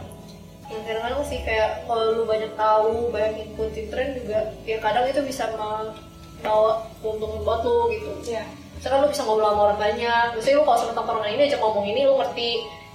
yang 0.70 0.82
kadang-kadang 0.86 1.22
sih 1.26 1.40
kayak 1.42 1.86
kalau 1.86 2.14
lu 2.14 2.24
banyak 2.26 2.54
tahu 2.54 3.10
banyak 3.10 3.34
ngikutin 3.40 3.86
tren 3.90 4.10
juga 4.18 4.40
ya 4.66 4.78
kadang 4.78 5.06
itu 5.06 5.22
bisa 5.22 5.50
membawa 5.50 6.86
keuntungan 7.02 7.42
buat 7.42 7.62
lu 7.62 7.90
gitu 7.90 8.10
Iya. 8.28 8.46
misalkan 8.78 9.02
lu 9.02 9.10
bisa 9.10 9.22
ngobrol 9.26 9.50
sama 9.50 9.62
orang 9.68 9.80
banyak 9.82 10.26
misalnya 10.34 10.58
lu 10.58 10.66
kalau 10.66 10.78
sama 10.80 10.94
tongkrongan 10.94 11.30
ini 11.34 11.42
aja 11.46 11.58
ngomong 11.58 11.86
ini 11.86 12.02
lu 12.06 12.14
ngerti 12.18 12.50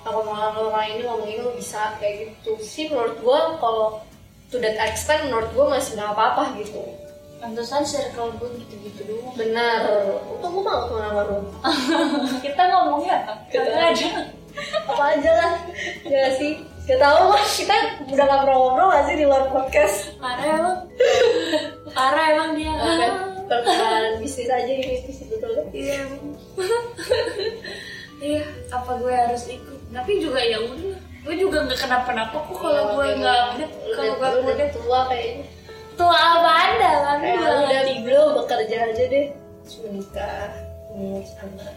sama 0.05 0.21
orang 0.23 0.55
orang 0.61 0.87
ini 0.87 1.03
ngomong 1.03 1.27
ini 1.27 1.40
lu 1.40 1.53
bisa 1.53 1.97
kayak 1.97 2.14
gitu 2.31 2.53
sih 2.61 2.87
menurut 2.87 3.17
gue 3.17 3.38
kalau 3.57 4.05
to 4.47 4.59
that 4.59 4.77
extent 4.79 5.25
menurut 5.25 5.49
gue 5.51 5.64
masih 5.67 5.97
nggak 5.97 6.12
apa-apa 6.12 6.55
gitu 6.57 6.85
Pantesan 7.37 7.83
circle 7.83 8.33
gue 8.35 8.57
gitu-gitu 8.59 9.05
doang. 9.07 9.33
benar 9.35 9.85
untung 10.27 10.55
gue 10.55 10.62
mau 10.62 10.81
ke 10.83 10.93
mana 10.93 11.11
baru 11.14 11.37
Kita 12.40 12.62
ngomongnya 12.67 13.21
apa? 13.23 13.33
Kita- 13.47 13.69
aja. 13.85 14.09
apa 14.87 15.03
aja 15.11 15.31
lah 15.35 15.53
ya 16.05 16.31
sih 16.33 16.57
gak 16.85 16.97
tau 16.97 17.27
mas 17.29 17.49
kita 17.55 17.75
udah 18.07 18.23
gak 18.23 18.40
pernah 18.40 18.57
ngobrol 18.57 18.88
gak 18.88 19.05
sih 19.05 19.17
di 19.19 19.25
luar 19.25 19.45
podcast 19.47 19.97
Parah 20.17 20.47
emang. 20.47 20.79
Parah 21.90 22.25
emang 22.31 22.51
dia. 22.55 22.73
Oke, 22.73 23.07
perkenalan 23.45 24.14
bisnis 24.19 24.47
aja 24.47 24.64
ini 24.67 24.85
bisnis 25.03 25.27
betul 25.27 25.53
Iya. 25.71 25.95
emang. 26.03 26.23
Iya. 28.23 28.45
Apa 28.71 28.93
gue 28.97 29.12
harus 29.12 29.45
ikut? 29.49 29.73
Tapi 29.94 30.12
juga 30.18 30.40
ya 30.42 30.59
udah. 30.59 30.98
Gue 31.24 31.35
juga 31.40 31.64
nggak 31.64 31.78
kenapa-napa 31.80 32.37
kok 32.37 32.57
kalau 32.59 33.00
gue 33.00 33.07
nggak 33.16 33.38
update. 33.48 33.74
Kalau 33.96 34.12
gue 34.18 34.28
udah 34.44 34.68
tua 34.74 35.00
kayaknya 35.09 35.46
tua 35.94 36.18
apa 36.18 36.50
anda 36.50 36.92
kan? 37.07 37.16
Gue 37.22 37.35
udah 37.38 37.57
nggak 37.64 37.83
di 37.87 37.94
tiga. 37.94 38.02
belum 38.04 38.28
bekerja 38.42 38.76
aja 38.90 39.04
deh 39.09 39.26
menikah 39.64 40.52
ngurus 40.92 41.33
anak 41.40 41.74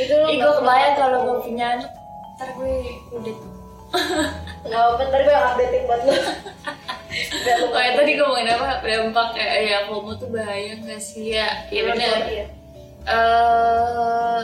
itu 0.00 0.14
lo 0.14 0.26
Ih, 0.30 0.38
gue 0.38 0.52
kebayang 0.62 0.94
kalau 0.96 1.18
gue 1.26 1.36
punya 1.44 1.66
anak, 1.76 1.92
ntar 2.38 2.48
gue 2.54 2.74
udah 3.12 3.34
nggak 4.68 4.82
apa 4.84 5.02
ntar 5.10 5.20
gue 5.26 5.36
updatein 5.36 5.82
buat 5.88 6.02
lo 6.06 6.14
Oh 7.72 7.80
ya 7.80 7.96
tadi 7.96 8.20
ngomongin 8.20 8.52
apa? 8.52 8.84
Dampak 8.84 9.32
kayak 9.34 9.56
ya 9.64 9.78
FOMO 9.88 10.12
tuh 10.20 10.28
bahaya 10.28 10.76
nggak 10.76 11.00
sih 11.02 11.34
ya? 11.34 11.66
Iya 11.72 11.82
benar. 11.88 12.20
Iya. 12.30 12.46
Eh, 13.08 14.40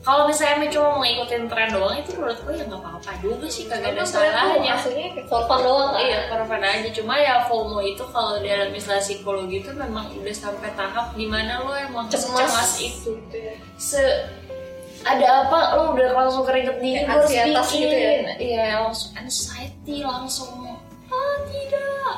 kalau 0.00 0.24
misalnya 0.24 0.56
emang 0.56 0.72
cuma 0.72 0.86
mau 0.96 1.00
ngikutin 1.04 1.44
tren 1.44 1.68
doang 1.76 1.92
itu 2.00 2.10
menurut 2.16 2.40
gue 2.40 2.54
ya 2.56 2.64
nggak 2.64 2.80
apa-apa 2.80 3.10
juga 3.20 3.46
sih 3.52 3.68
kagak 3.68 3.92
ada 3.92 4.04
salahnya. 4.08 4.72
Kayak 4.80 5.28
for 5.28 5.44
fun 5.44 5.60
doang 5.60 5.92
kan? 5.92 6.00
Iya, 6.00 6.18
pada 6.32 6.68
aja. 6.72 6.88
Cuma 6.88 7.14
ya 7.20 7.44
FOMO 7.44 7.84
itu 7.84 8.00
kalau 8.08 8.40
dalam 8.40 8.72
istilah 8.72 8.96
psikologi 9.04 9.60
itu 9.60 9.70
memang 9.76 10.08
udah 10.16 10.32
sampai 10.32 10.72
tahap 10.72 11.12
di 11.12 11.28
mana 11.28 11.60
lo 11.60 11.76
emang 11.76 12.08
Cemas. 12.08 12.32
cemas 12.32 12.72
itu. 12.80 13.12
Gitu 13.12 13.36
ya. 13.44 13.54
Se 13.76 14.00
ada 15.04 15.44
apa 15.44 15.58
lo 15.76 15.92
udah 15.92 16.08
langsung 16.16 16.48
keringet 16.48 16.76
dingin 16.80 17.04
gue 17.04 17.12
harus 17.12 17.28
bikin. 17.28 17.52
gitu 17.76 17.96
ya? 18.00 18.12
Iya, 18.40 18.64
langsung 18.88 19.10
anxiety 19.20 19.96
langsung 20.00 20.50
ah 21.12 21.36
tidak. 21.44 22.14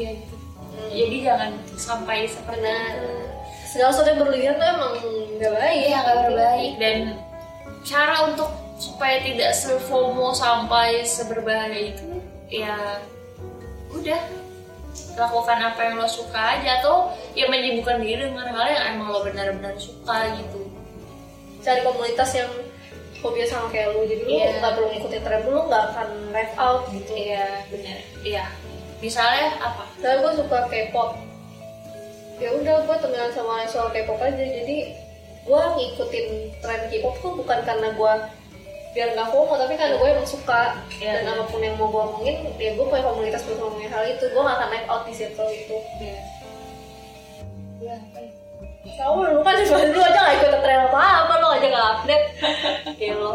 Ya 0.00 0.10
gitu. 0.16 0.36
Hmm. 0.72 0.88
Jadi 0.88 1.16
jangan 1.28 1.50
sampai 1.76 2.24
seperti 2.24 2.64
Benar. 2.64 2.92
itu. 2.96 3.21
Segala 3.72 3.88
sesuatu 3.88 4.12
yang 4.12 4.20
berlebihan 4.20 4.54
tuh 4.60 4.68
emang 4.68 4.92
nggak 5.40 5.52
baik. 5.56 5.80
Iya 5.88 5.96
nggak 6.04 6.18
berbaik 6.28 6.72
dan 6.76 6.96
cara 7.82 8.16
untuk 8.28 8.50
supaya 8.76 9.16
tidak 9.24 9.50
se-FOMO 9.56 10.34
sampai 10.34 11.06
seberbahaya 11.06 11.94
itu 11.94 12.18
ya 12.50 13.00
udah 13.94 14.20
lakukan 15.16 15.58
apa 15.62 15.80
yang 15.88 15.94
lo 15.96 16.08
suka 16.10 16.58
aja 16.58 16.82
atau 16.82 17.14
ya 17.32 17.48
menyibukkan 17.48 18.02
diri 18.02 18.28
dengan 18.28 18.50
hal 18.52 18.66
yang 18.68 18.84
emang 18.98 19.08
lo 19.14 19.24
benar-benar 19.24 19.72
suka 19.78 20.36
gitu 20.36 20.68
Cari 21.62 21.80
komunitas 21.86 22.34
yang 22.34 22.50
hobi 23.22 23.46
sama 23.46 23.70
kayak 23.70 23.94
lu, 23.94 24.02
jadi 24.02 24.22
lu 24.26 24.30
Iya. 24.34 24.46
nggak 24.58 24.72
perlu 24.74 24.88
ngikutin 24.90 25.22
tren 25.22 25.42
lu 25.46 25.60
nggak 25.70 25.84
akan 25.94 26.08
left 26.34 26.54
out 26.58 26.82
gitu. 26.90 27.12
iya 27.14 27.46
benar 27.70 27.98
iya 28.26 28.44
misalnya 28.98 29.62
apa 29.62 29.86
Saya 30.02 30.18
gue 30.26 30.32
suka 30.42 30.58
K-pop. 30.66 31.10
Ya 32.42 32.50
udah 32.58 32.76
gue 32.82 32.96
temenan 32.98 33.30
sama 33.30 33.62
soal 33.70 33.94
K-pop 33.94 34.18
aja. 34.18 34.42
Jadi 34.42 34.98
gue 35.46 35.62
ngikutin 35.78 36.26
tren 36.58 36.82
K-pop 36.90 37.14
tuh 37.22 37.32
bukan 37.38 37.58
karena 37.62 37.94
gue 37.94 38.12
biar 38.92 39.08
nggak 39.16 39.30
FOMO 39.32 39.54
tapi 39.56 39.78
karena 39.78 39.94
gue 39.94 40.08
emang 40.10 40.26
suka. 40.26 40.74
Iya, 40.98 41.22
dan 41.22 41.38
apa 41.38 41.46
pun 41.46 41.62
yang 41.62 41.78
mau 41.78 41.86
gue 41.86 42.02
omongin 42.02 42.36
ya 42.58 42.74
gue 42.74 42.82
punya 42.82 43.06
komunitas 43.06 43.46
buat 43.46 43.62
ngomongin 43.62 43.90
hal 43.94 44.02
itu. 44.10 44.26
Gue 44.26 44.42
gak 44.42 44.58
akan 44.58 44.68
naik 44.74 44.86
out 44.90 45.02
di 45.06 45.14
circle 45.14 45.50
itu. 45.54 45.78
Apa 45.78 46.02
ya? 48.18 48.30
kamu 48.82 49.38
lu 49.38 49.40
kan 49.46 49.54
cuma 49.62 49.78
lu 49.88 50.00
aja 50.02 50.20
gak 50.20 50.34
ikut 50.42 50.58
tren 50.58 50.80
apa 50.90 51.00
apa 51.22 51.34
lu 51.38 51.48
aja 51.54 51.66
gak 51.70 51.86
update. 51.94 52.26
Kayak 52.98 53.16
lo 53.22 53.32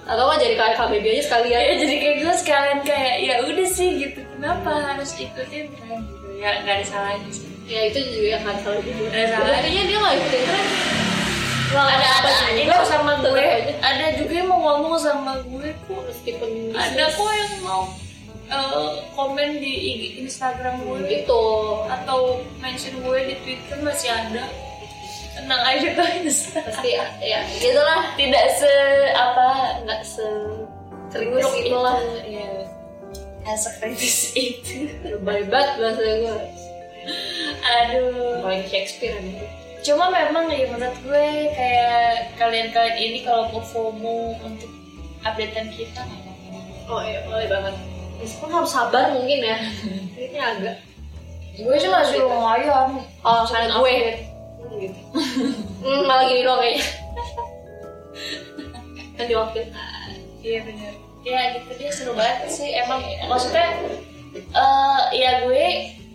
atau 0.00 0.26
kan 0.26 0.42
jadi 0.42 0.54
kayak 0.58 0.74
KBB 0.80 1.04
aja 1.06 1.22
sekalian. 1.28 1.60
Ya 1.60 1.74
jadi 1.76 1.94
kayak 2.00 2.16
gue 2.24 2.34
sekalian 2.40 2.78
kayak 2.88 3.16
ya 3.20 3.34
udah 3.44 3.68
sih 3.68 3.90
gitu. 4.00 4.20
Kenapa 4.24 4.70
harus 4.80 5.12
ikutin 5.14 5.68
tren 5.76 5.98
gitu? 6.08 6.26
Ya 6.40 6.64
nggak 6.64 6.74
ada 6.80 6.86
salahnya 6.88 7.30
sih 7.30 7.49
ya 7.70 7.80
itu 7.86 7.98
juga 8.10 8.28
yang 8.34 8.44
juga 8.82 9.06
Nggak 9.06 9.26
salah. 9.30 9.46
Buktinya 9.46 9.82
dia 9.86 9.98
gak 10.02 10.14
ikutin 10.18 10.42
tren 10.42 10.66
Nggak 11.70 11.86
ada 11.86 12.08
apa 12.18 12.28
juga, 12.34 12.50
ini 12.50 12.62
sama 12.82 13.12
gue. 13.22 13.46
ada 13.78 14.06
juga 14.18 14.32
yang 14.34 14.48
mau 14.50 14.58
ngomong 14.58 14.98
sama 14.98 15.32
gue 15.46 15.70
kok 15.86 16.02
meskipun 16.02 16.50
ada 16.74 17.04
kok 17.14 17.30
yang 17.30 17.54
mau 17.62 17.82
eh, 18.50 18.90
komen 19.14 19.62
di 19.62 19.72
IG 19.94 20.02
Instagram 20.26 20.82
gue. 20.82 20.98
Gitu. 21.06 21.44
Atau 21.86 22.42
mention 22.58 22.98
gue 23.06 23.18
di 23.22 23.34
Twitter 23.46 23.78
masih 23.86 24.10
ada. 24.10 24.50
Tenang 25.38 25.62
aja 25.62 25.88
guys 25.94 26.50
pasti 26.50 26.90
ya, 26.90 27.06
ya 27.22 27.38
gitulah. 27.62 28.18
Tidak 28.18 28.44
se 28.50 28.72
apa 29.14 29.48
nggak 29.86 30.02
se 30.02 30.26
serius 31.14 31.54
itulah. 31.54 32.02
Ya 32.26 32.50
sekritis 33.54 34.34
itu. 34.34 34.90
Banget 35.22 35.78
bahasa 35.78 36.02
gue 36.02 36.59
aduh. 37.64 38.44
Paling 38.44 38.66
Shakespeare 38.66 39.16
gitu 39.20 39.46
cuma 39.80 40.12
memang 40.12 40.52
ya 40.52 40.68
menurut 40.68 40.96
gue 41.00 41.28
kayak 41.56 42.36
kalian-kalian 42.36 42.96
ini 43.00 43.18
kalau 43.24 43.48
mau 43.48 43.64
FOMO 43.64 44.36
untuk 44.44 44.68
updatean 45.24 45.72
kita 45.72 46.04
nggak 46.04 46.20
apa-apa. 46.20 46.92
oh 46.92 47.00
iya 47.00 47.24
boleh 47.24 47.48
banget. 47.48 47.74
Meskipun 48.20 48.52
harus 48.52 48.72
sabar 48.72 49.16
mungkin 49.16 49.40
ya. 49.40 49.56
Ini 50.20 50.36
agak 50.36 50.76
gue 51.56 51.76
sih 51.80 51.88
masih 51.88 52.28
lumayan. 52.28 53.00
Oh 53.24 53.48
karena 53.48 53.80
gue 53.80 53.92
gitu. 53.96 54.12
Hmm, 55.80 56.04
malah 56.04 56.28
gini 56.28 56.44
doang 56.44 56.60
kayaknya. 56.60 56.84
Kan 59.16 59.24
di 59.24 59.32
waktu. 59.32 59.64
Iya 60.44 60.60
benar 60.68 60.92
ya 61.20 61.52
gitu 61.56 61.70
dia 61.80 61.90
seru 61.92 62.12
banget 62.12 62.52
sih. 62.52 62.76
Emang 62.76 63.00
maksudnya 63.28 63.80
eh 64.36 65.00
ya 65.16 65.48
gue 65.48 65.66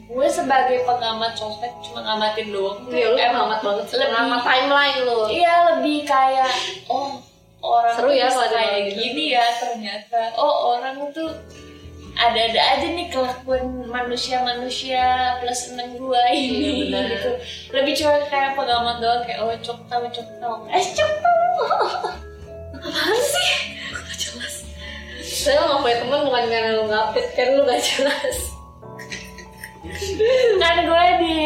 gue 0.05 0.27
sebagai 0.27 0.83
pengamat 0.83 1.33
sosmed 1.33 1.73
cuma 1.81 1.99
ngamatin 1.99 2.47
doang. 2.49 2.77
Iya 2.87 3.07
lu 3.09 3.17
emang 3.17 3.43
amat 3.47 3.59
banget 3.59 3.85
sih. 3.85 3.95
lebih- 3.95 4.13
Pengamat 4.13 4.41
timeline 4.41 4.97
lu. 5.01 5.19
Iya 5.27 5.53
lebih 5.73 5.97
kayak 6.03 6.53
oh 6.85 7.17
orang 7.59 7.95
Seru 7.95 8.07
tuh 8.07 8.13
ya 8.13 8.27
bisa 8.27 8.37
kalau 8.37 8.53
kayak 8.53 8.79
gitu. 8.85 8.97
gini 8.99 9.25
ya 9.33 9.45
ternyata. 9.57 10.21
Oh 10.35 10.53
orang 10.73 10.95
tuh 11.09 11.29
ada-ada 12.15 12.61
aja 12.71 12.87
nih 12.87 13.09
kelakuan 13.09 13.65
manusia-manusia 13.85 15.03
plus 15.37 15.73
enam 15.73 15.97
gua 15.97 16.21
ini 16.29 16.87
Iya, 16.87 16.99
gitu. 17.11 17.29
Lebih 17.73 17.93
cuma 17.95 18.15
kayak 18.25 18.53
pengamat 18.53 18.97
doang 18.99 19.21
kayak 19.21 19.41
oh 19.41 19.51
cok 19.51 19.79
tahu 19.85 20.05
cok 20.07 20.27
tahu. 20.39 20.55
Eh 20.69 20.85
cok 20.85 21.11
tahu. 21.17 21.49
Apaan 22.77 23.17
sih? 23.17 23.49
Gak 23.89 24.15
jelas. 24.15 24.55
Saya 25.19 25.59
nggak 25.59 25.81
punya 25.81 25.97
teman 25.99 26.19
bukan 26.23 26.43
karena 26.45 26.69
lu 26.71 26.85
update 26.85 27.31
kan 27.33 27.47
lu 27.51 27.61
gak 27.65 27.81
jelas 27.81 28.37
kan 30.61 30.75
gue 30.81 31.05
di 31.21 31.37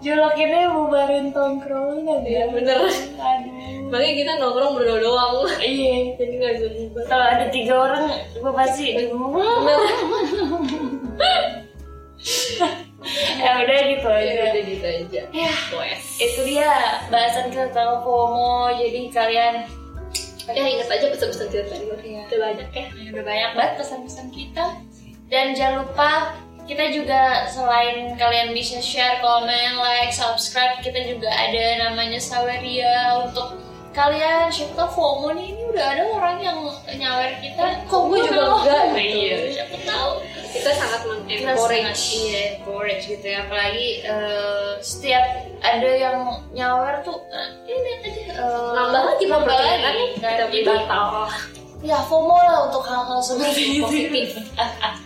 jolokinnya 0.00 0.68
bubarin 0.68 1.32
tongkrongan 1.32 2.20
Iya, 2.22 2.44
ya? 2.44 2.52
Bener. 2.52 2.76
aduh. 3.16 3.52
Makanya 3.88 4.14
kita 4.16 4.32
nongkrong 4.36 4.72
berdua 4.76 4.98
doang. 5.00 5.34
Iya. 5.58 6.16
Jadi 6.16 6.32
nggak 6.36 6.52
bisa 6.56 6.66
bubar. 6.72 7.04
Kalau 7.06 7.26
ada 7.26 7.46
tiga 7.48 7.74
orang 7.78 8.04
gue 8.32 8.52
pasti 8.52 8.84
ya 13.36 13.50
udah 13.60 13.78
gitu 13.86 14.08
aja. 14.08 14.32
ya 14.32 14.44
udah 14.50 14.62
gitu 14.64 14.86
aja. 14.86 15.22
Ya. 15.30 15.52
Itu 16.16 16.40
dia 16.44 16.70
bahasan 17.08 17.52
kita 17.52 17.68
tentang 17.70 18.00
FOMO 18.00 18.72
jadi 18.74 19.00
kalian 19.12 19.54
ya 20.44 20.60
inget 20.60 20.88
aja 20.88 21.06
pesan-pesan 21.08 21.48
kita 21.48 21.64
tadi. 21.68 21.84
Iya. 22.04 22.20
udah 22.28 22.38
banyak 22.40 22.68
ya 22.70 22.84
Ya, 22.92 23.08
udah 23.12 23.24
banyak 23.24 23.50
banget 23.56 23.72
pesan-pesan 23.80 24.26
kita. 24.32 24.64
Dan 25.24 25.56
jangan 25.56 25.84
lupa 25.84 26.10
kita 26.64 26.84
juga 26.92 27.44
selain 27.52 28.16
kalian 28.16 28.56
bisa 28.56 28.80
share, 28.80 29.20
komen, 29.20 29.76
like, 29.76 30.12
subscribe 30.12 30.80
kita 30.80 30.96
juga 31.04 31.28
ada 31.28 31.88
namanya 31.88 32.16
Saweria 32.16 33.20
untuk 33.20 33.60
kalian. 33.92 34.48
Siapa 34.48 34.72
tahu 34.74 34.90
FOMO 34.96 35.28
nih 35.36 35.54
ini 35.54 35.62
udah 35.70 35.84
ada 35.94 36.02
orang 36.08 36.36
yang 36.40 36.58
nyawer 36.98 37.32
kita. 37.38 37.84
Kok 37.86 38.02
gue 38.10 38.18
juga 38.26 38.42
enggak, 38.48 38.82
gitu. 38.96 38.98
iya 38.98 39.36
siapa 39.54 39.76
tahu. 39.86 40.10
Kita 40.54 40.70
sangat 40.70 41.00
Kita 41.26 41.50
mengencourage. 41.50 42.02
iya 42.14 42.40
encourage 42.58 43.04
gitu 43.06 43.26
ya. 43.26 43.38
Apalagi 43.46 43.88
eh, 44.02 44.70
setiap 44.80 45.24
ada 45.60 45.90
yang 45.94 46.18
nyawer 46.56 47.04
tuh 47.06 47.18
eh, 47.28 47.48
ini 47.68 47.76
lihat 47.76 48.00
aja 48.02 48.22
eh, 48.40 48.70
nambah 48.74 49.02
lagi 49.14 49.24
nambah 49.30 49.52
lagi. 49.54 49.68
nih 49.68 49.78
kan. 49.84 49.94
kita 50.18 50.44
Jadi, 50.48 50.58
batal 50.64 51.06
ya 51.84 51.98
FOMO 52.08 52.36
lah 52.40 52.58
untuk 52.72 52.82
hal-hal 52.88 53.20
seperti 53.20 53.62
itu. 53.78 53.84
Positif 53.84 54.28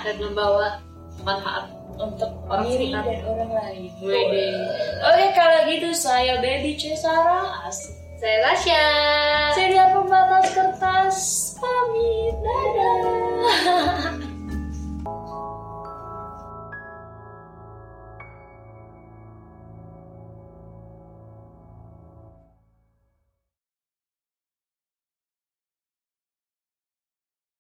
dan 0.07 0.17
membawa 0.23 0.79
manfaat 1.29 1.65
untuk 1.99 2.31
Orang 2.47 2.65
diri 2.65 2.89
sekitar. 2.89 3.05
dan 3.05 3.21
orang 3.27 3.51
lain. 3.53 3.91
Wede. 4.01 4.47
Oke 5.03 5.27
kalau 5.35 5.61
gitu 5.67 5.91
saya 5.93 6.39
Baby 6.39 6.73
Cesara 6.73 7.67
asik. 7.67 7.93
saya 8.17 8.39
Tasya 8.45 8.85
Saya 9.53 9.67
dia 9.69 9.87
pembatas 9.93 10.47
kertas 10.51 11.17
pamit 11.55 12.35
dadah. 12.39 14.15